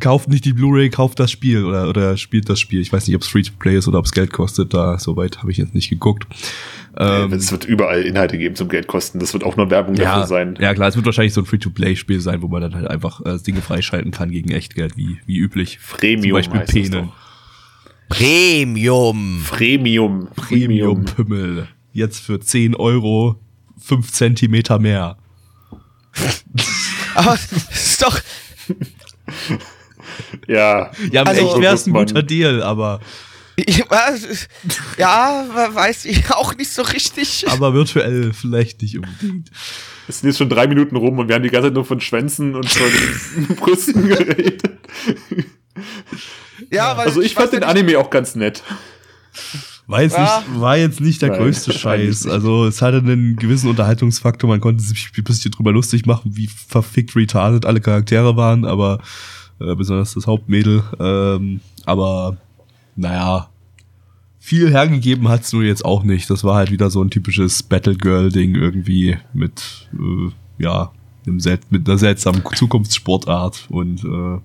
[0.00, 2.80] kauft nicht die Blu-ray, kauft das Spiel oder, oder spielt das Spiel.
[2.80, 4.74] Ich weiß nicht, ob es Free-to-Play ist oder ob es Geld kostet.
[4.74, 6.26] Da soweit habe ich jetzt nicht geguckt.
[6.96, 9.18] Ähm, es wird überall Inhalte geben zum Geld kosten.
[9.18, 10.58] Das wird auch nur Werbung ja, dafür sein.
[10.60, 13.38] Ja klar, es wird wahrscheinlich so ein Free-to-Play-Spiel sein, wo man dann halt einfach äh,
[13.38, 15.78] Dinge freischalten kann gegen Echtgeld, wie, wie üblich.
[15.90, 17.06] Premium Zum Beispiel Penen.
[17.06, 17.12] doch.
[18.08, 19.44] Premium.
[19.48, 20.28] Premium.
[20.34, 21.04] Premium.
[21.04, 21.68] Premium-Pimmel.
[21.92, 23.40] Jetzt für 10 Euro
[23.78, 25.16] 5 Zentimeter mehr.
[27.14, 28.20] Aber das ist doch.
[30.46, 30.90] Ja.
[31.10, 33.00] Ja, aber Also- echt wäre es ein Man- guter Deal, aber,
[34.98, 37.44] Ja, weiß ich auch nicht so richtig.
[37.48, 39.50] aber virtuell vielleicht nicht unbedingt.
[40.08, 42.00] Es sind jetzt schon drei Minuten rum und wir haben die ganze Zeit nur von
[42.00, 44.62] Schwänzen und von Brüsten geredet.
[46.70, 48.62] Ja, weil Also ich weiß fand den nicht- Anime auch ganz nett.
[49.86, 50.42] War jetzt, Ja.
[50.48, 52.26] nicht, war jetzt nicht der Nein, größte Scheiß.
[52.26, 54.48] Also es hatte einen gewissen Unterhaltungsfaktor.
[54.48, 59.00] Man konnte sich ein bisschen drüber lustig machen, wie verfickt retarded alle Charaktere waren, aber
[59.60, 60.82] äh, besonders das Hauptmädel.
[60.98, 62.36] Ähm, aber
[62.96, 63.48] naja,
[64.38, 66.28] viel hergegeben hat's nur jetzt auch nicht.
[66.30, 70.30] Das war halt wieder so ein typisches Battle-Girl-Ding irgendwie mit, äh,
[70.62, 70.92] ja,
[71.26, 74.40] einem sel mit einer seltsamen Zukunftssportart und äh,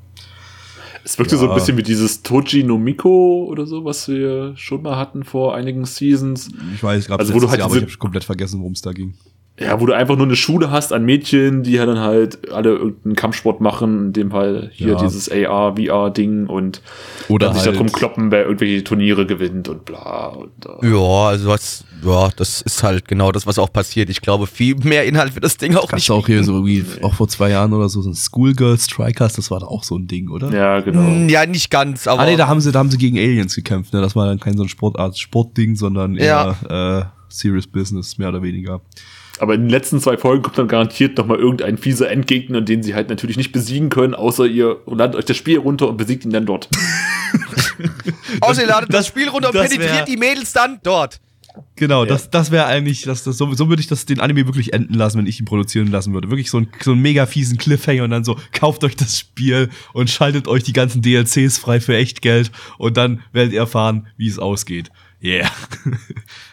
[1.04, 1.56] Es wirkte so ein Ja.
[1.56, 5.86] bisschen wie dieses Toji no Miko oder so, was wir schon mal hatten vor einigen
[5.86, 6.50] Seasons.
[6.74, 8.82] ich weiß, gerade Also, wo du halt Jahr, aber ich habe komplett vergessen, worum es
[8.82, 9.14] da ging.
[9.60, 12.70] Ja, wo du einfach nur eine Schule hast an Mädchen, die ja dann halt alle
[12.70, 14.96] irgendeinen Kampfsport machen, in dem Fall hier Ja.
[14.96, 16.82] dieses AR, VR-Ding und
[17.28, 20.28] Oder dann sich halt- darum kloppen, wer irgendwelche Turniere gewinnt und bla.
[20.28, 24.10] Und, äh, Ja, also was, ja, das ist halt genau das, was auch passiert.
[24.10, 26.12] Ich glaube, viel mehr Inhalt wird das Ding auch Gab's nicht.
[26.12, 29.52] auch hier so wie auch vor zwei Jahren oder so, so ein Schoolgirl Strikers, das
[29.52, 30.54] war da auch so ein Ding, oder?
[30.54, 31.02] ja, genau.
[31.02, 32.22] Hm, Ja, nicht ganz, aber.
[32.22, 34.00] Ah nee, da haben sie, da haben sie gegen Aliens gekämpft, ne?
[34.00, 36.56] Das war dann kein so ein Sportart, Sportding, sondern eher
[37.10, 38.80] äh, Serious Business, mehr oder weniger.
[39.40, 42.84] Aber in den letzten zwei Folgen kommt dann garantiert noch mal irgendein fieser Endgegner, den
[42.84, 46.26] sie halt natürlich nicht besiegen können, außer ihr ladet euch das Spiel runter und besiegt
[46.26, 46.70] ihn dann dort.
[48.42, 51.20] Außer ihr ladet das, das- Spiel runter und penetriert die Mädels dann dort.
[51.76, 54.72] Genau, das, das wäre eigentlich, das, das, so, so würde ich das den Anime wirklich
[54.72, 56.30] enden lassen, wenn ich ihn produzieren lassen würde.
[56.30, 59.70] Wirklich so ein, so einen mega fiesen Cliffhanger und dann so, kauft euch das Spiel
[59.94, 64.08] und schaltet euch die ganzen DLCs frei für echt Geld und dann werdet ihr erfahren,
[64.16, 64.90] wie es ausgeht.
[65.22, 65.50] Yeah.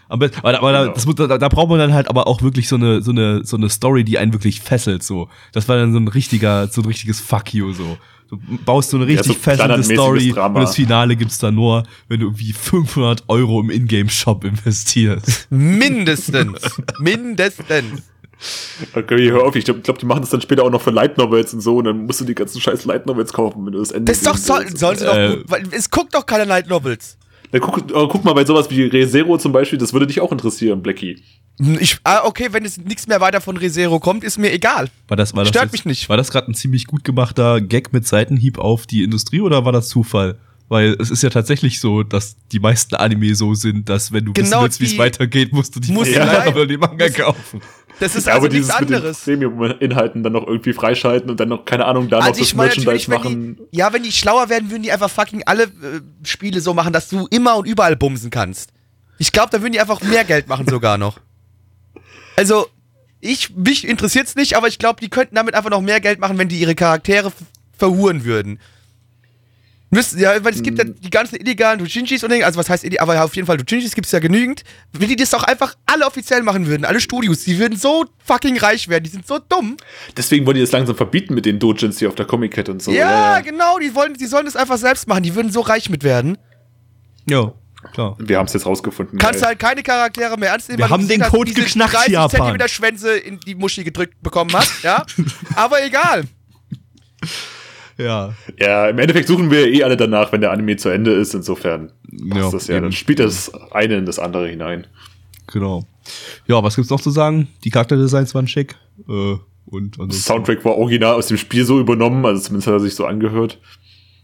[0.08, 0.94] aber aber, aber da, Genau.
[0.94, 3.56] das, da, da braucht man dann halt aber auch wirklich so eine, so eine, so
[3.56, 5.28] eine Story, die einen wirklich fesselt, so.
[5.52, 7.96] Das war dann so ein richtiger, so ein richtiges Fuck you, so.
[8.28, 10.58] Du baust so eine Ja, richtig so fesselnde Story Drama.
[10.58, 15.46] und das Finale gibt's dann nur, wenn du irgendwie 500 Euro im Ingame-Shop investierst.
[15.50, 16.60] Mindestens.
[16.98, 18.02] Mindestens.
[18.94, 21.16] Okay, hör auf, ich glaube, glaub, die machen das dann später auch noch für Light
[21.18, 23.78] Novels und so und dann musst du die ganzen scheiß Light Novels kaufen, wenn du
[23.78, 24.66] das Ende Das ist doch, soll,
[24.96, 27.16] doch, Äh, gut- weil es guckt doch keine Light Novels.
[27.58, 30.30] Na, guck, aber guck mal, bei sowas wie ReZero zum Beispiel, das würde dich auch
[30.32, 31.22] interessieren, Blackie.
[31.80, 34.90] Ich, ah, okay, wenn es nichts mehr weiter von ReZero kommt, ist mir egal.
[35.08, 36.08] War das, war das Stört jetzt- mich nicht.
[36.10, 39.72] War das gerade ein ziemlich gut gemachter Gag mit Seitenhieb auf die Industrie oder war
[39.72, 40.38] das Zufall?
[40.68, 44.32] Weil es ist ja tatsächlich so, dass die meisten Anime so sind, dass wenn du
[44.32, 47.60] Genau wissen willst, wie es weitergeht, musst du die Musst leid- Novel, die Manga kaufen.
[48.00, 49.20] Das ist Ja, also aber nichts anderes.
[49.20, 52.54] Premium-Inhalten dann noch irgendwie freischalten und dann noch, keine Ahnung, da noch Also das ich
[52.56, 53.56] meine Merchandise natürlich, wenn machen.
[53.72, 55.68] die, ja, wenn die schlauer werden, würden die einfach fucking alle äh,
[56.24, 58.70] Spiele so machen, dass du immer und überall bumsen kannst.
[59.18, 61.20] Ich glaube, da würden die einfach mehr Geld machen sogar noch.
[62.36, 62.66] Also,
[63.20, 66.36] ich, mich interessiert's nicht, aber ich glaube, die könnten damit einfach noch mehr Geld machen,
[66.38, 67.32] wenn die ihre Charaktere
[67.78, 68.58] verhuren würden.
[69.96, 70.94] Müssten, ja, weil es gibt ja Hm.
[71.00, 74.12] die ganzen illegalen Dojinjis und also was heißt ille- aber auf jeden Fall Dojinjis gibt's
[74.12, 74.62] ja genügend.
[74.92, 78.58] Wenn die das doch einfach alle offiziell machen würden, alle Studios, die würden so fucking
[78.58, 79.76] reich werden, die sind so dumm.
[80.16, 82.82] Deswegen wollen die das langsam verbieten mit den Dojins hier auf der Comic Cat und
[82.82, 82.92] so.
[82.92, 86.04] ja, genau, die wollen, die sollen das einfach selbst machen, die würden so reich mit
[86.04, 86.36] werden.
[87.28, 87.52] Ja,
[87.92, 88.16] klar.
[88.18, 89.18] Wir haben es jetzt rausgefunden.
[89.18, 89.48] Kannst geil.
[89.48, 92.12] halt keine Charaktere mehr ernst nehmen, Wir weil du haben den hast, Code geknackt, 30
[92.12, 92.30] Japan.
[92.30, 95.04] Zentimeter Schwänze in die Muschi gedrückt bekommen hast, ja.
[95.56, 96.24] Aber egal.
[97.98, 98.34] Ja.
[98.60, 101.34] Ja, im Endeffekt suchen wir eh alle danach, wenn der Anime zu Ende ist.
[101.34, 101.92] Insofern
[102.28, 102.74] passt Ja, das ja.
[102.76, 102.82] eben.
[102.84, 104.86] Dann spielt das eine in das andere hinein.
[105.46, 105.86] Genau.
[106.46, 107.48] Ja, was gibt's noch zu sagen?
[107.64, 108.76] Die Charakterdesigns waren schick.
[109.08, 112.94] Äh, und Soundtrack war original aus dem Spiel so übernommen, also zumindest hat er sich
[112.94, 113.58] so angehört.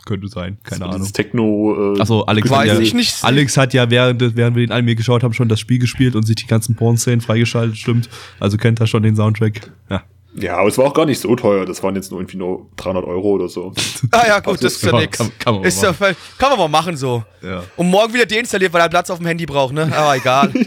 [0.05, 1.13] könnte sein, keine So Ahnung.
[1.13, 1.95] Techno.
[1.97, 3.25] Äh, Achso, Alex, ja, ich nicht.
[3.25, 6.25] Alex hat ja, während, während wir den Anime geschaut haben, schon das Spiel gespielt und
[6.25, 8.09] sich die ganzen Porn-Szenen freigeschaltet, stimmt.
[8.39, 9.71] Also kennt er schon den Soundtrack.
[9.91, 10.03] Ja.
[10.35, 11.67] Ja, aber es war auch gar nicht so teuer.
[11.67, 13.73] Das waren jetzt nur irgendwie nur 300 Euro oder so.
[14.13, 15.19] Ah ja, gut, das ist ja kann- nix.
[15.19, 17.23] kann- kann man mal ist ja, voll- kann man mal machen so.
[17.43, 17.63] Ja.
[17.77, 19.91] Und morgen wieder deinstalliert, weil er Platz auf dem Handy braucht, ne?
[19.95, 20.53] Aber egal.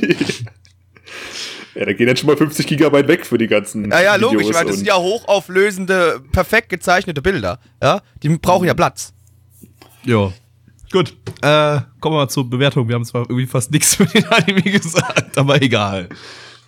[1.75, 3.91] Ja, da gehen jetzt schon mal 50 Gigabyte weg für die ganzen.
[3.91, 7.59] Ja, ja, logisch, Videos weil das sind ja hochauflösende, perfekt gezeichnete Bilder.
[7.83, 9.11] Ja, die brauchen ja Platz.
[10.05, 10.31] Ja.
[10.91, 11.17] Gut.
[11.41, 12.87] Äh, kommen wir mal zur Bewertung.
[12.87, 16.07] Wir haben zwar irgendwie fast nichts für den Anime gesagt, aber egal.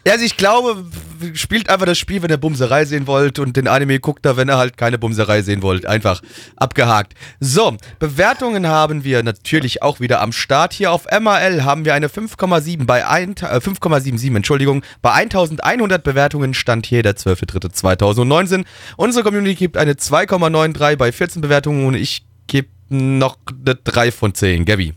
[0.09, 0.85] Also ich glaube,
[1.33, 4.49] spielt einfach das Spiel, wenn ihr Bumserei sehen wollt und den Anime guckt da, wenn
[4.49, 5.85] ihr halt keine Bumserei sehen wollt.
[5.85, 6.21] Einfach
[6.55, 7.13] abgehakt.
[7.39, 10.73] So, Bewertungen haben wir natürlich auch wieder am Start.
[10.73, 16.53] Hier auf MAL haben wir eine 5,7 bei ein, äh, 5,77, Entschuldigung, bei 1100 Bewertungen
[16.53, 18.65] stand hier der 12.3.2019.
[18.95, 24.33] Unsere Community gibt eine 2,93 bei 14 Bewertungen und ich gebe noch eine 3 von
[24.33, 24.65] 10.
[24.65, 24.93] Gabby.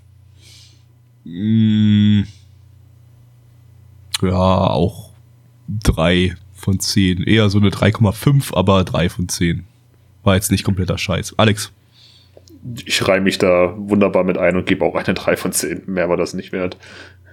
[1.24, 2.22] Mm,
[4.22, 4.32] ja,
[4.70, 5.10] auch
[5.68, 7.22] drei von zehn.
[7.22, 9.64] Eher so eine 3,5, aber drei von zehn.
[10.22, 11.34] War jetzt nicht kompletter Scheiß.
[11.38, 11.72] Alex.
[12.84, 15.84] Ich reihe mich da wunderbar mit ein und gebe auch eine 3 von 10.
[15.86, 16.76] Mehr war das nicht wert.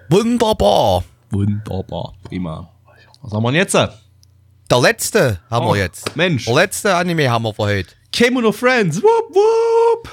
[0.09, 1.03] Wunderbar.
[1.31, 2.13] Wunderbar.
[2.23, 2.69] Prima.
[3.21, 3.73] Was haben wir denn jetzt?
[3.73, 6.15] Der letzte haben Oh, wir jetzt.
[6.15, 6.45] Mensch.
[6.45, 7.93] Der letzte Anime haben wir für heute.
[8.13, 9.03] Kemono Friends.
[9.03, 10.09] Wupp, wupp.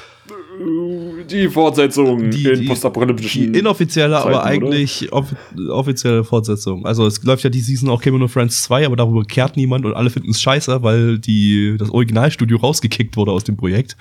[1.31, 3.53] Die Fortsetzung Die- in postapokalyptischen.
[3.53, 5.35] Die inoffizielle, Zeiten, aber eigentlich off
[5.71, 6.85] offizielle Fortsetzung.
[6.87, 9.95] Also es läuft ja die Season auch Kemono Friends 2, aber darüber kehrt niemand und
[9.95, 13.97] alle finden es scheiße, weil die, das Originalstudio rausgekickt wurde aus dem Projekt.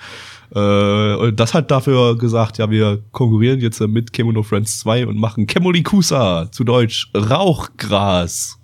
[0.54, 5.16] Äh, und das hat dafür gesagt, ja, wir konkurrieren jetzt mit Kemono Friends 2 und
[5.18, 8.58] machen Kemolikusa, zu Deutsch Rauchgras.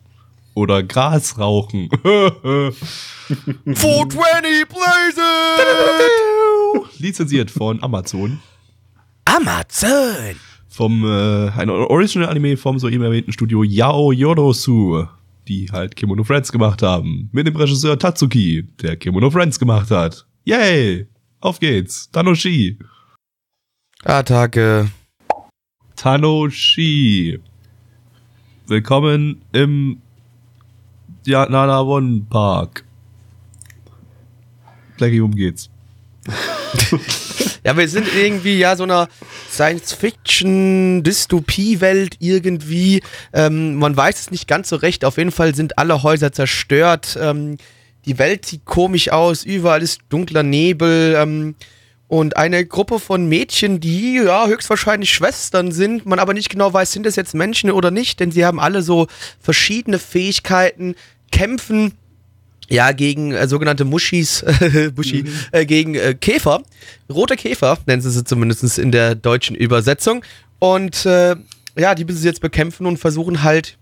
[0.54, 1.88] Oder Gras rauchen.
[1.92, 5.20] 420 Blazes!
[6.98, 8.40] Lizenziert von Amazon.
[9.24, 10.36] Amazon!
[10.70, 15.04] vom äh, ein Original Anime vom so eben erwähnten Studio Yao Yorosu,
[15.48, 20.26] die halt Kimono Friends gemacht haben, mit dem Regisseur Tatsuki, der Kimono Friends gemacht hat.
[20.44, 21.08] Yay!
[21.40, 22.10] Auf geht's.
[22.10, 22.78] Tanoshi.
[24.04, 24.90] Attacke.
[25.96, 27.40] Tanoshi.
[28.66, 30.00] Willkommen im
[31.26, 32.84] ja, Nana One Park.
[34.96, 35.68] Blackie, um geht's.
[37.62, 39.06] Ja, wir sind irgendwie ja so einer
[39.50, 43.02] Science-Fiction-Dystopie-Welt irgendwie.
[43.34, 45.04] Ähm, man weiß es nicht ganz so recht.
[45.04, 47.18] Auf jeden Fall sind alle Häuser zerstört.
[47.20, 47.58] Ähm,
[48.06, 49.44] die Welt sieht komisch aus.
[49.44, 51.16] Überall ist dunkler Nebel.
[51.18, 51.54] Ähm,
[52.08, 56.90] und eine Gruppe von Mädchen, die ja höchstwahrscheinlich Schwestern sind, man aber nicht genau weiß,
[56.90, 59.06] sind das jetzt Menschen oder nicht, denn sie haben alle so
[59.38, 60.96] verschiedene Fähigkeiten,
[61.30, 61.92] kämpfen
[62.70, 64.44] ja, gegen äh, sogenannte Muschis,
[64.96, 66.62] Muschi, äh, gegen äh, Käfer.
[67.10, 70.24] Rote Käfer nennen sie sie zumindest in der deutschen Übersetzung.
[70.60, 71.36] Und äh,
[71.76, 73.76] ja, die müssen sie jetzt bekämpfen und versuchen halt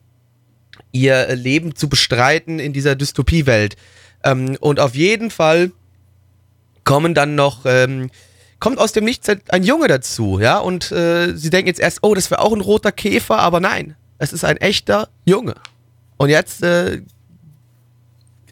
[0.92, 3.76] ihr Leben zu bestreiten in dieser Dystopiewelt.
[4.24, 5.70] Ähm, und auf jeden Fall
[6.84, 8.10] kommen dann noch, ähm,
[8.58, 12.14] kommt aus dem Nichts ein Junge dazu, ja, und äh, sie denken jetzt erst, oh,
[12.14, 15.54] das wäre auch ein roter Käfer, aber nein, es ist ein echter Junge.
[16.16, 17.02] Und jetzt äh,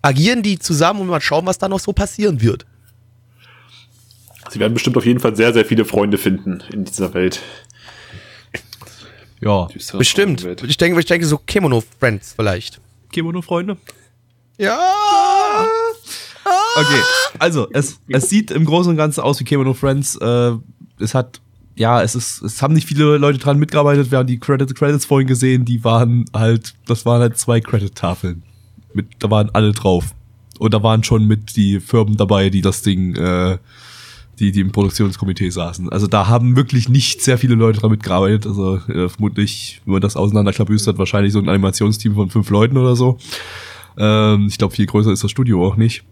[0.02, 2.66] agieren die zusammen und mal schauen, was da noch so passieren wird.
[4.50, 7.40] Sie werden bestimmt auf jeden Fall sehr, sehr viele Freunde finden in dieser Welt.
[9.40, 10.40] Ja, Düstere Bestimmt.
[10.40, 10.62] Frauenwelt.
[10.70, 12.80] Ich denke, ich denke so Kimono-Friends vielleicht.
[13.12, 13.76] Kimono-Freunde.
[14.58, 14.78] Ja.
[16.76, 17.00] Okay,
[17.38, 20.16] also es, es sieht im Großen und Ganzen aus wie Kimono Friends.
[20.16, 20.52] Äh,
[21.00, 21.40] es hat,
[21.74, 24.10] ja, es ist, es haben nicht viele Leute dran mitgearbeitet.
[24.10, 28.42] Wir haben die Credits, Credits vorhin gesehen, die waren halt, das waren halt zwei Credit-Tafeln.
[28.96, 30.14] Mit, da waren alle drauf.
[30.58, 33.58] Und da waren schon mit die Firmen dabei, die das Ding, äh,
[34.38, 35.90] die, die im Produktionskomitee saßen.
[35.90, 38.46] Also da haben wirklich nicht sehr viele Leute dran mitgearbeitet.
[38.46, 42.96] Also äh, vermutlich, wenn man das auseinanderklabüstert, wahrscheinlich so ein Animationsteam von fünf Leuten oder
[42.96, 43.18] so.
[43.98, 46.04] Ähm, ich glaube, viel größer ist das Studio auch nicht.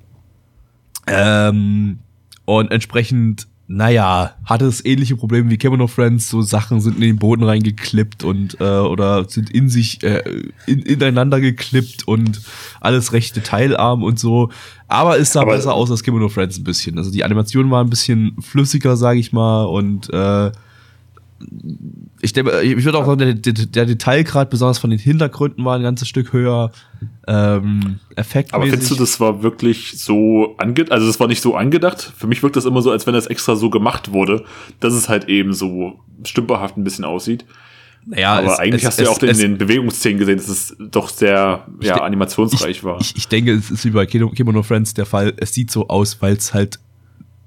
[1.06, 1.98] Ähm,
[2.44, 6.28] und entsprechend, naja, hatte es ähnliche Probleme wie of Friends.
[6.28, 10.22] So Sachen sind in den Boden reingeklippt und äh, oder sind in sich äh,
[10.66, 12.40] in, ineinander geklippt und
[12.80, 14.50] alles recht detailarm und so.
[14.86, 16.98] Aber es sah Aber- besser aus als of Friends ein bisschen.
[16.98, 20.52] Also die Animation war ein bisschen flüssiger, sage ich mal, und äh,
[22.20, 25.82] ich denke, ich würde auch sagen, der, der, Detailgrad, besonders von den Hintergründen, war ein
[25.82, 26.72] ganzes Stück höher.
[27.26, 28.54] Ähm, effektmäßig.
[28.54, 30.92] Aber findest du, das war wirklich so angedacht?
[30.92, 32.12] Also, das war nicht so angedacht.
[32.16, 34.44] Für mich wirkt das immer so, als wenn das extra so gemacht wurde,
[34.80, 37.44] dass es halt eben so stümperhaft ein bisschen aussieht.
[38.06, 40.36] naja, Aber es- eigentlich es- hast du ja es- auch in es- den Bewegungsszenen gesehen,
[40.36, 43.00] dass es doch sehr ja, animationsreich war.
[43.00, 45.32] Ich, ich denke, es ist wie bei Kimo- Kimono Friends der Fall.
[45.38, 46.78] Es sieht so aus, weil es halt,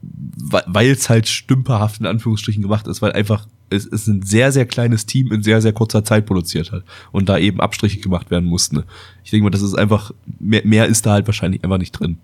[0.01, 4.65] weil es halt stümperhaft in Anführungsstrichen gemacht ist, weil einfach es, es ein sehr, sehr
[4.65, 8.45] kleines Team in sehr, sehr kurzer Zeit produziert hat und da eben Abstriche gemacht werden
[8.45, 8.83] mussten.
[9.23, 12.17] Ich denke mal, das ist einfach, mehr, mehr ist da halt wahrscheinlich einfach nicht drin.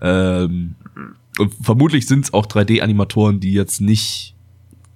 [0.00, 0.74] Ähm,
[1.38, 4.34] und vermutlich sind es auch 3D-Animatoren, die jetzt nicht,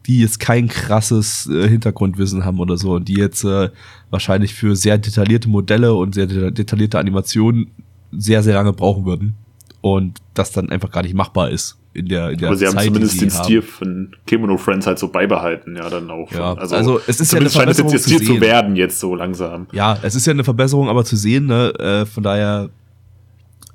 [0.07, 3.71] die jetzt kein krasses äh, Hintergrundwissen haben oder so und die jetzt äh,
[4.11, 7.70] wahrscheinlich für sehr detaillierte Modelle und sehr deta- detaillierte Animationen
[8.12, 9.35] sehr, sehr lange brauchen würden.
[9.81, 12.74] Und das dann einfach gar nicht machbar ist in der, in der Aber sie haben
[12.74, 13.45] Zeit, die zumindest sie den haben.
[13.45, 16.31] Stil von Kemono Friends halt so beibehalten, ja, dann auch.
[16.33, 18.35] Ja, also, also es ist ja eine zumindest scheint es jetzt Verbesserung ihr Stil zu
[18.35, 19.66] zu werden, jetzt so langsam.
[19.72, 21.72] Ja, es ist ja eine Verbesserung, aber zu sehen, ne?
[21.79, 22.70] Äh, von daher,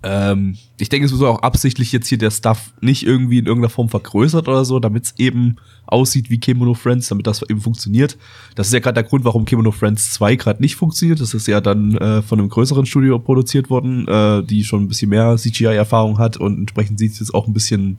[0.03, 3.69] ähm, ich denke, es wird auch absichtlich jetzt hier der Stuff nicht irgendwie in irgendeiner
[3.69, 8.17] Form vergrößert oder so, damit es eben aussieht wie Kemono Friends, damit das eben funktioniert.
[8.55, 11.21] Das ist ja gerade der Grund, warum Kemono Friends 2 gerade nicht funktioniert.
[11.21, 14.87] Das ist ja dann äh, von einem größeren Studio produziert worden, äh, die schon ein
[14.89, 17.97] bisschen mehr CGI-Erfahrung hat und entsprechend sieht es jetzt auch ein bisschen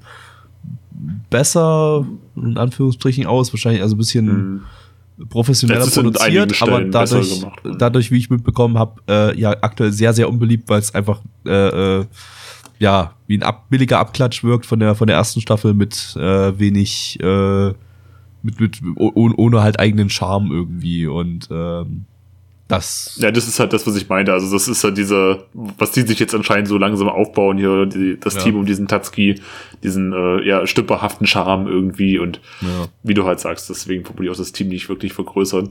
[1.31, 3.53] besser, in Anführungsstrichen, aus.
[3.53, 4.63] Wahrscheinlich also ein bisschen
[5.29, 10.29] professioneller produziert, aber dadurch, gemacht dadurch, wie ich mitbekommen habe, äh, ja aktuell sehr, sehr
[10.29, 12.07] unbeliebt, weil es einfach äh, äh,
[12.79, 16.59] ja wie ein ab, billiger Abklatsch wirkt von der von der ersten Staffel mit äh,
[16.59, 17.69] wenig äh,
[18.43, 22.07] mit, mit oh- ohne halt eigenen Charme irgendwie und ähm,
[22.77, 24.33] das Ja, das ist halt das, was ich meinte.
[24.33, 28.19] Also das ist halt dieser, was die sich jetzt anscheinend so langsam aufbauen hier, die,
[28.21, 28.43] das Ja.
[28.43, 29.41] Team um diesen Tatsuki,
[29.83, 32.87] diesen äh, ja stümperhaften Charme irgendwie und Ja.
[33.03, 35.71] wie du halt sagst, deswegen vermutlich auch das Team nicht wirklich vergrößern.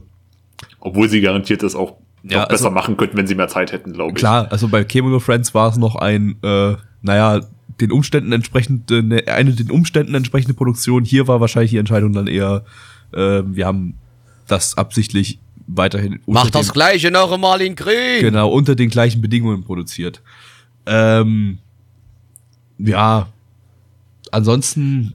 [0.79, 3.71] Obwohl sie garantiert das auch Ja, noch besser also- machen könnten, wenn sie mehr Zeit
[3.71, 4.15] hätten, glaube ich.
[4.15, 7.41] Klar, also bei Kemono Friends war es noch ein, äh, naja,
[7.81, 11.03] den Umständen entsprechend, äh, ne- eine den Umständen entsprechende Produktion.
[11.05, 12.63] Hier war wahrscheinlich die Entscheidung dann eher,
[13.13, 13.95] äh, wir haben
[14.47, 18.21] das absichtlich weiterhin unter Mach das den, gleiche noch einmal in grün.
[18.21, 20.21] genau unter den gleichen Bedingungen produziert.
[20.85, 21.59] Ähm,
[22.77, 23.27] ja,
[24.31, 25.13] ansonsten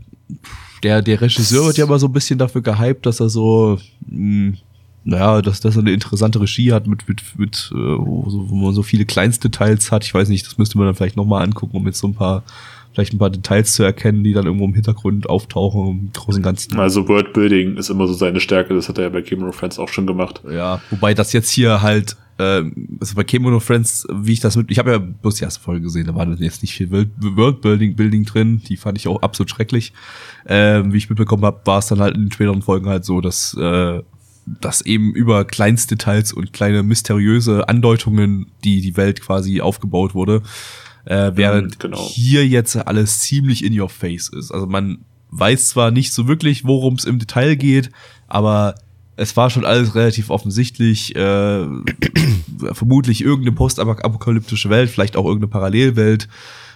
[0.82, 4.56] der der Regisseur wird ja immer so ein bisschen dafür gehypt, dass er so mh,
[5.04, 8.82] naja, dass, dass er eine interessante Regie hat mit, mit, mit äh, wo man so
[8.82, 10.04] viele Kleinstdetails hat.
[10.04, 12.42] Ich weiß nicht, das müsste man dann vielleicht nochmal angucken, um jetzt so ein paar,
[12.98, 16.76] vielleicht ein paar Details zu erkennen, die dann irgendwo im Hintergrund auftauchen im großen Ganzen.
[16.76, 19.88] Also Worldbuilding ist immer so seine Stärke, das hat er ja bei Kemono Friends auch
[19.88, 20.42] schon gemacht.
[20.50, 24.68] Ja, wobei das jetzt hier halt, ähm, also bei Kemono Friends, wie ich das mit,
[24.72, 27.10] ich habe ja bloß die erste Folge gesehen, da war dann jetzt nicht viel World-
[27.20, 29.92] Worldbuilding Building drin, die fand ich auch absolut schrecklich.
[30.48, 33.20] Ähm, wie ich mitbekommen habe, war es dann halt in den späteren Folgen halt so,
[33.20, 34.02] dass äh,
[34.60, 40.42] dass eben über Kleinstdetails und kleine mysteriöse Andeutungen die die Welt quasi aufgebaut wurde,
[41.04, 42.08] äh, während Mhm, genau.
[42.08, 44.50] hier jetzt alles ziemlich in your face ist.
[44.50, 44.98] Also man
[45.30, 47.90] weiß zwar nicht so wirklich, worum es im Detail geht,
[48.28, 48.74] aber
[49.16, 51.14] es war schon alles relativ offensichtlich.
[51.16, 51.66] Äh,
[52.72, 56.28] vermutlich irgendeine postapokalyptische Welt, vielleicht auch irgendeine Parallelwelt.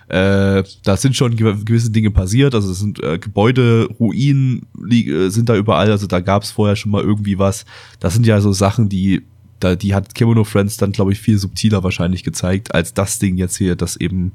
[0.09, 5.29] Äh, da sind schon gew- gewisse Dinge passiert, also es sind äh, Gebäude, Ruinen äh,
[5.31, 7.65] sind da überall, also da gab es vorher schon mal irgendwie was.
[8.01, 9.23] Das sind ja so Sachen, die
[9.63, 13.37] da, die hat Kemono Friends dann, glaube ich, viel subtiler wahrscheinlich gezeigt, als das Ding
[13.37, 14.33] jetzt hier, das eben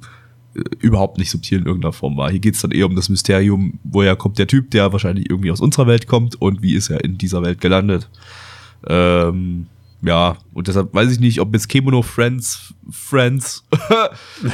[0.56, 2.30] äh, überhaupt nicht subtil in irgendeiner Form war.
[2.30, 5.62] Hier geht's dann eher um das Mysterium, woher kommt der Typ, der wahrscheinlich irgendwie aus
[5.62, 8.10] unserer Welt kommt und wie ist er in dieser Welt gelandet.
[8.88, 9.68] Ähm,
[10.02, 14.10] ja, und deshalb weiß ich nicht, ob jetzt Kemono Friends, Friends äh,
[14.44, 14.52] hier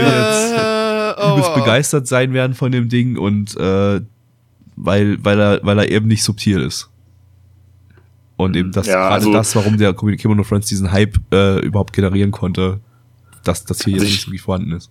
[0.00, 0.54] jetzt
[1.18, 4.00] oh, übelst begeistert sein werden von dem Ding und äh,
[4.76, 6.90] weil, weil er, weil er eben nicht subtil ist.
[8.36, 11.92] Und eben das, Ja, gerade also- das, warum der Kemono Friends diesen Hype äh, überhaupt
[11.92, 12.80] generieren konnte,
[13.44, 14.90] dass das hier Also jetzt ich- nicht wirklich vorhanden ist.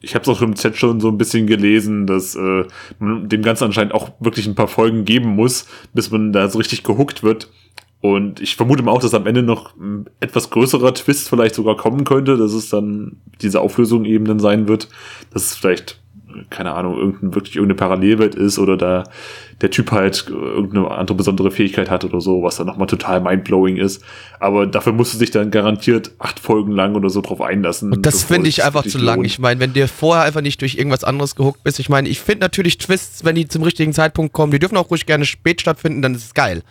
[0.00, 2.64] Ich habe es auch im Chat schon so ein bisschen gelesen, dass äh,
[3.00, 6.58] man dem Ganzen anscheinend auch wirklich ein paar Folgen geben muss, bis man da so
[6.58, 7.50] richtig gehuckt wird.
[8.00, 11.76] Und ich vermute mal auch, dass am Ende noch ein etwas größerer Twist vielleicht sogar
[11.76, 14.88] kommen könnte, dass es dann diese Auflösung eben dann sein wird,
[15.32, 16.00] dass es vielleicht,
[16.50, 19.04] keine Ahnung, irgendein, wirklich irgendeine Parallelwelt ist oder da
[19.60, 23.76] der Typ halt irgendeine andere besondere Fähigkeit hat oder so, was dann nochmal total mindblowing
[23.76, 24.04] ist.
[24.38, 27.92] Aber dafür musst du dich dann garantiert acht Folgen lang oder so drauf einlassen.
[27.92, 29.16] Und das finde ich einfach zu lang.
[29.16, 29.26] lohnt.
[29.26, 32.20] Ich meine, wenn dir vorher einfach nicht durch irgendwas anderes gehuckt bist, ich meine, ich
[32.20, 35.60] finde natürlich Twists, wenn die zum richtigen Zeitpunkt kommen, die dürfen auch ruhig gerne spät
[35.60, 36.62] stattfinden, dann ist es geil.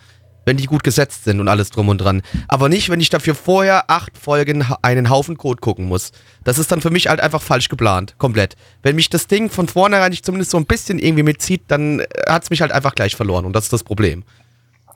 [0.44, 2.22] Wenn die gut gesetzt sind und alles drum und dran.
[2.48, 6.12] Aber nicht, wenn ich dafür vorher acht Folgen einen Haufen Code gucken muss.
[6.44, 8.14] Das ist dann für mich halt einfach falsch geplant.
[8.16, 8.56] Komplett.
[8.82, 12.44] Wenn mich das Ding von vornherein nicht zumindest so ein bisschen irgendwie mitzieht, dann hat
[12.44, 13.44] es mich halt einfach gleich verloren.
[13.44, 14.24] Und das ist das Problem.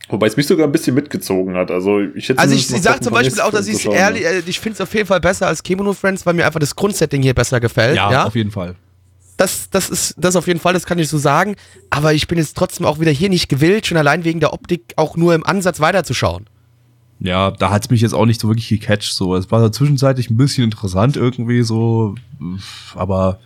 [0.08, 1.70] Wobei es mich sogar ein bisschen mitgezogen hat.
[1.70, 3.98] Also ich hätte Also ich, ich noch sag zum Beispiel auch, dass nächste ich zu
[3.98, 6.60] ehrlich, äh, ich finde es auf jeden Fall besser als Kemono Friends, weil mir einfach
[6.60, 7.96] das Grundsetting hier besser gefällt.
[7.96, 8.74] Ja, auf jeden Fall.
[9.42, 11.56] Das, das ist das auf jeden Fall, das kann ich so sagen.
[11.90, 14.94] Aber ich bin jetzt trotzdem auch wieder hier nicht gewillt, schon allein wegen der Optik
[14.96, 16.46] auch nur im Ansatz weiterzuschauen.
[17.20, 19.14] Ja, da hat's mich jetzt auch nicht so wirklich gecatcht.
[19.14, 22.14] So, es war da zwischenzeitlich ein bisschen interessant irgendwie so,
[22.94, 23.38] aber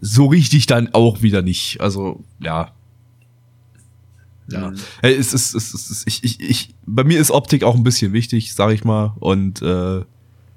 [0.00, 1.80] so richtig dann auch wieder nicht.
[1.80, 2.72] Also ja,
[4.50, 4.72] ja.
[5.02, 7.84] Es ist, es ist, es ist ich, ich, ich, bei mir ist Optik auch ein
[7.84, 9.14] bisschen wichtig, sag ich mal.
[9.20, 10.00] Und äh,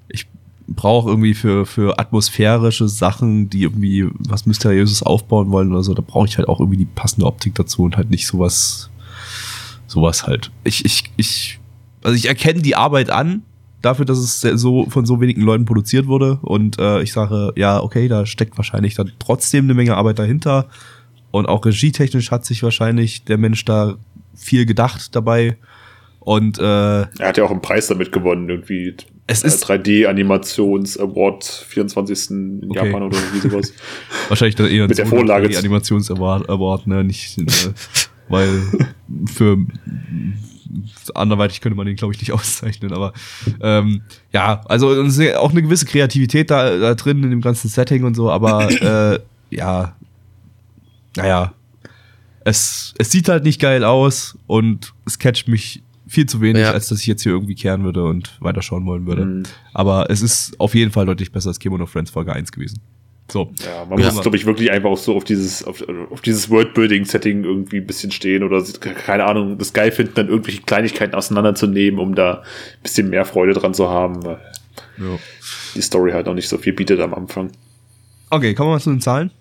[0.08, 0.28] ich
[0.68, 6.04] brauche irgendwie für, für atmosphärische Sachen, die irgendwie was Mysteriöses aufbauen wollen oder so, da
[6.06, 8.90] brauche ich halt auch irgendwie die passende Optik dazu und halt nicht sowas,
[9.88, 10.52] sowas halt.
[10.64, 11.60] Ich, ich, ich,
[12.04, 13.44] also ich erkenne die Arbeit an,
[13.84, 16.40] dafür, dass es so von so wenigen Leuten produziert wurde.
[16.42, 20.70] Und äh, ich sage, ja, okay, da steckt wahrscheinlich dann trotzdem eine Menge Arbeit dahinter.
[21.32, 23.96] Und auch regietechnisch hat sich wahrscheinlich der Mensch da
[24.36, 25.58] viel gedacht dabei.
[26.20, 26.64] Und äh,
[27.02, 28.96] Er hat ja auch einen Preis damit gewonnen, irgendwie.
[29.28, 32.32] Es äh, ist- 3D-Animations Award 24.
[32.32, 32.88] in Okay.
[32.88, 33.74] Japan oder wie sowas.
[34.28, 37.04] wahrscheinlich dann eher Mit der Vorlage die zu- Animations-Award, Award, ne?
[37.04, 37.46] Nicht, äh,
[38.30, 38.50] weil
[39.34, 39.58] für
[41.14, 43.14] anderweitig könnte man den, glaube ich, nicht auszeichnen, aber
[43.62, 44.02] ähm,
[44.32, 48.16] ja, also ist auch eine gewisse Kreativität da, da drin in dem ganzen Setting und
[48.16, 48.70] so, aber
[49.14, 49.20] äh,
[49.56, 49.96] ja,
[51.16, 51.54] naja,
[52.46, 56.72] es, es sieht halt nicht geil aus und es catcht mich viel zu wenig, Ja.
[56.72, 59.26] als dass ich jetzt hier irgendwie kehren würde und weiterschauen wollen würde.
[59.26, 59.44] Mhm.
[59.74, 62.80] Aber es ist auf jeden Fall deutlich besser als Kimono Friends Folge 1 gewesen.
[63.32, 63.52] So.
[63.64, 64.12] Ja, man Ja.
[64.12, 65.82] muss, glaube ich, wirklich einfach auch so auf dieses, auf,
[66.12, 68.62] auf dieses Worldbuilding-Setting irgendwie ein bisschen stehen oder
[69.06, 72.44] keine Ahnung, das geil finden, dann irgendwelche Kleinigkeiten auseinanderzunehmen, um da ein
[72.84, 74.40] bisschen mehr Freude dran zu haben, weil
[74.98, 75.18] Ja.
[75.74, 77.52] die Story halt noch nicht so viel bietet am Anfang.
[78.30, 79.32] Okay, kommen wir mal zu den Zahlen.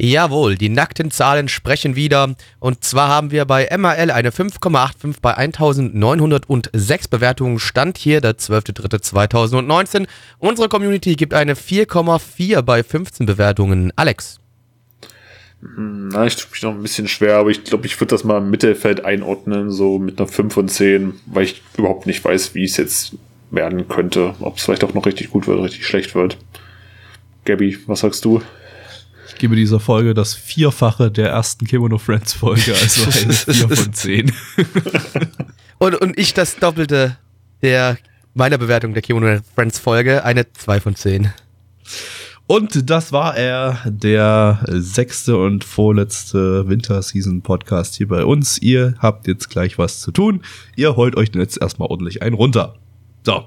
[0.00, 2.34] Jawohl, die nackten Zahlen sprechen wieder.
[2.60, 7.58] Und zwar haben wir bei MRL eine 5,85 bei 1906 Bewertungen.
[7.58, 10.06] Stand hier der 12.03.2019.
[10.38, 13.92] Unsere Community gibt eine 4,4 bei 15 Bewertungen.
[13.96, 14.38] Alex.
[15.60, 18.38] Na, ich tue mich noch ein bisschen schwer, aber ich glaube, ich würde das mal
[18.38, 22.62] im Mittelfeld einordnen, so mit einer 5 von 10, weil ich überhaupt nicht weiß, wie
[22.62, 23.16] es jetzt
[23.50, 24.34] werden könnte.
[24.38, 26.38] Ob es vielleicht auch noch richtig gut wird, richtig schlecht wird.
[27.44, 28.40] Gabby, was sagst du?
[29.38, 33.92] Ich gebe dieser Folge das Vierfache der ersten Kimono Friends Folge, also eine 4 von
[33.92, 34.32] 10.
[35.78, 37.16] Und, und ich das Doppelte
[37.62, 37.98] der
[38.34, 41.32] meiner Bewertung der Kimono Friends Folge, eine 2 von 10.
[42.48, 48.58] Und das war er, der sechste und vorletzte Winter-Season-Podcast hier bei uns.
[48.58, 50.42] Ihr habt jetzt gleich was zu tun.
[50.74, 52.74] Ihr heult euch jetzt erstmal ordentlich einen runter.
[53.24, 53.46] So.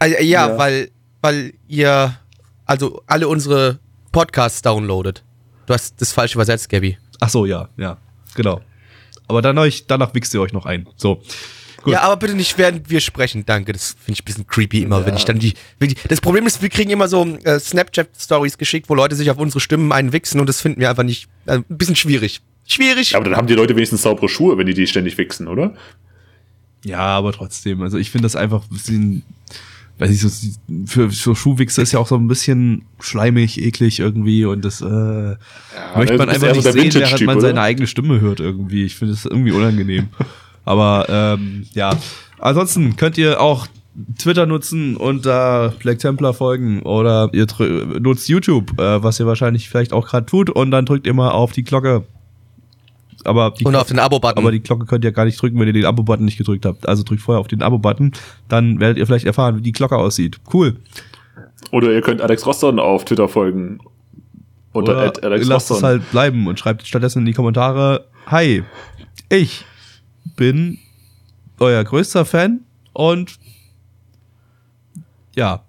[0.00, 0.58] Also, ja, Ja.
[0.58, 0.90] weil,
[1.22, 2.14] weil ihr
[2.66, 3.78] also alle unsere
[4.14, 5.22] Podcasts downloadet.
[5.66, 6.96] Du hast das falsch übersetzt, Gabby.
[7.20, 7.98] Ach so, ja, ja,
[8.34, 8.60] genau.
[9.26, 10.86] Aber danach, danach wichst ihr euch noch ein.
[10.96, 11.22] So.
[11.82, 11.92] Gut.
[11.92, 13.44] Ja, aber bitte nicht, während wir sprechen.
[13.44, 15.06] Danke, das finde ich ein bisschen creepy immer, Ja.
[15.06, 15.96] wenn ich dann die, wenn die.
[16.08, 19.60] Das Problem ist, wir kriegen immer so äh, Snapchat-Stories geschickt, wo Leute sich auf unsere
[19.60, 21.28] Stimmen einwichsen und das finden wir einfach nicht.
[21.46, 22.40] Äh, ein bisschen schwierig.
[22.66, 23.10] Schwierig.
[23.10, 25.74] Ja, aber dann haben die Leute wenigstens saubere Schuhe, wenn die die ständig wichsen, oder?
[26.84, 27.82] Ja, aber trotzdem.
[27.82, 29.22] Also ich finde das einfach ein bisschen,
[29.98, 30.28] weiß ich so,
[30.86, 34.84] für, für Schuhwichser ist ja auch so ein bisschen schleimig, eklig irgendwie und das äh,
[34.84, 37.48] möchte ne, man bist einfach nicht sehen, während man oder?
[37.48, 38.84] seine eigene Stimme hört irgendwie.
[38.84, 40.08] Ich finde das irgendwie unangenehm.
[40.64, 41.96] aber ähm, ja,
[42.38, 43.68] ansonsten könnt ihr auch
[44.18, 47.46] Twitter nutzen und da Black Templar folgen oder ihr
[48.00, 51.30] nutzt YouTube, äh, was ihr wahrscheinlich vielleicht auch gerade tut und dann drückt ihr mal
[51.30, 52.04] auf die Glocke.
[53.24, 54.38] Aber die und auf den Abo-Button.
[54.38, 56.86] aber die Glocke könnt ihr gar nicht drücken, wenn ihr den Abo-Button nicht gedrückt habt.
[56.88, 58.12] Also drückt vorher auf den Abo-Button,
[58.48, 60.40] dann werdet ihr vielleicht erfahren, wie die Glocke aussieht.
[60.52, 60.76] Cool.
[61.70, 63.80] Oder ihr könnt Alex Roston auf Twitter folgen.
[64.72, 65.88] Unter Oder Alex lasst es Roston.
[65.88, 68.62] halt bleiben und schreibt stattdessen in die Kommentare, hi,
[69.28, 69.64] ich
[70.36, 70.78] bin
[71.60, 72.60] euer größter Fan
[72.92, 73.38] und
[75.36, 75.62] ja,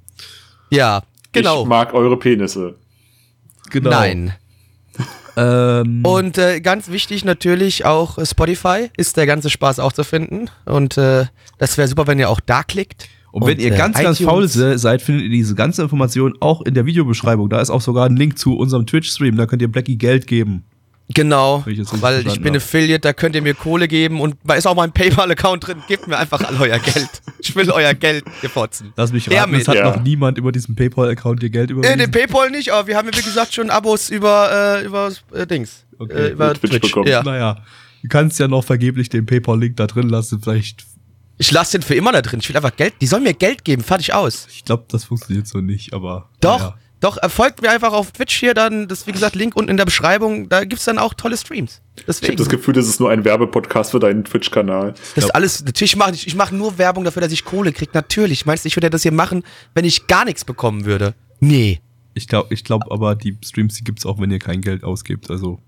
[0.69, 1.61] ja, genau.
[1.63, 2.75] Ich mag eure Penisse.
[3.69, 3.91] genau.
[3.91, 4.33] Nein.
[5.38, 10.03] Ähm, Und äh, ganz wichtig natürlich auch äh, Spotify ist der ganze Spaß auch zu
[10.03, 10.49] finden.
[10.65, 11.25] Und äh,
[11.57, 13.09] das wäre super, wenn ihr auch da klickt.
[13.31, 16.36] und wenn ihr äh, ganz, ganz iTunes- faul se- seid, findet ihr diese ganze Information
[16.39, 17.49] auch in der Videobeschreibung.
[17.49, 19.36] Da ist auch sogar ein Link zu unserem Twitch-Stream.
[19.36, 20.63] Da könnt ihr Blackie Geld geben.
[21.13, 22.61] Genau, ich weil ich bin hab.
[22.61, 25.77] Affiliate, da könnt ihr mir Kohle geben und da ist auch mein PayPal-Account drin.
[25.88, 27.21] Gebt mir einfach all euer Geld.
[27.47, 28.91] Ich will euer Geld, ihr Fotzen.
[28.95, 29.67] Lass mich raten, es mit.
[29.67, 29.85] hat Ja.
[29.95, 31.99] noch niemand über diesen PayPal-Account dir Geld überwiesen.
[31.99, 35.45] den PayPal nicht, aber wir haben ja wie gesagt schon Abos über, äh, über äh,
[35.45, 35.85] Dings.
[35.99, 36.81] Okay, äh, über über Twitch Twitch.
[36.91, 37.07] bekommen.
[37.07, 37.23] Ja.
[37.23, 37.57] Naja,
[38.01, 40.41] du kannst ja noch vergeblich den PayPal-Link da drin lassen.
[40.41, 40.85] Vielleicht,
[41.37, 42.39] Ich lasse den für immer da drin.
[42.41, 42.93] Ich will einfach Geld.
[43.01, 43.83] Die sollen mir Geld geben.
[43.83, 44.47] Fertig aus.
[44.49, 46.29] ich glaube, das funktioniert so nicht, aber.
[46.41, 46.77] Doch, naja.
[46.99, 47.17] Doch.
[47.21, 48.87] äh, Folgt mir einfach auf Twitch hier dann.
[48.87, 50.49] Das ist wie gesagt Link unten in der Beschreibung.
[50.49, 51.81] Da gibt's dann auch tolle Streams.
[51.95, 52.37] Ich habe Deswegen.
[52.37, 54.93] das Gefühl, das ist nur ein Werbepodcast für deinen Twitch-Kanal.
[55.15, 57.93] Das ist alles, natürlich mache ich, ich mache nur Werbung dafür, dass ich Kohle krieg.
[57.93, 58.45] Natürlich.
[58.45, 59.43] Meinst du, ich würde das hier machen,
[59.73, 61.13] wenn ich gar nichts bekommen würde?
[61.39, 61.81] Nee.
[62.13, 65.29] Ich glaube ich glaub aber, die Streams, die gibt's auch, wenn ihr kein Geld ausgebt.
[65.29, 65.59] Also,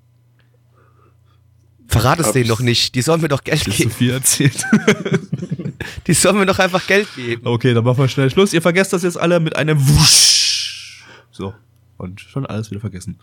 [1.90, 2.96] Verrat es denen doch nicht.
[2.96, 3.92] Die sollen mir doch Geld ist zu geben.
[3.92, 4.58] viel erzählt.
[6.08, 7.46] Die sollen mir doch einfach Geld geben.
[7.46, 8.52] okay, dann machen wir schnell Schluss.
[8.54, 10.37] Ihr vergesst das jetzt alle mit einem Wusch.
[11.38, 11.54] So.
[11.98, 13.20] Und schon alles wieder vergessen.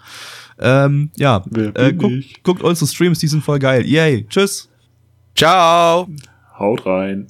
[0.58, 2.42] Ähm, ja, Wer äh, ich?
[2.42, 3.84] guckt unsere Streams, die sind voll geil.
[3.86, 4.26] Yay.
[4.28, 4.68] Tschüss.
[5.34, 6.08] Ciao.
[6.58, 7.26] Haut rein.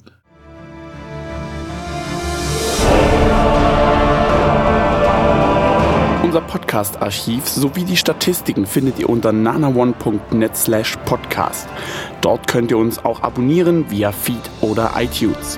[6.23, 11.67] Unser Podcast-Archiv sowie die Statistiken findet ihr unter nanaone.net slash podcast.
[12.21, 15.57] Dort könnt ihr uns auch abonnieren via Feed oder iTunes.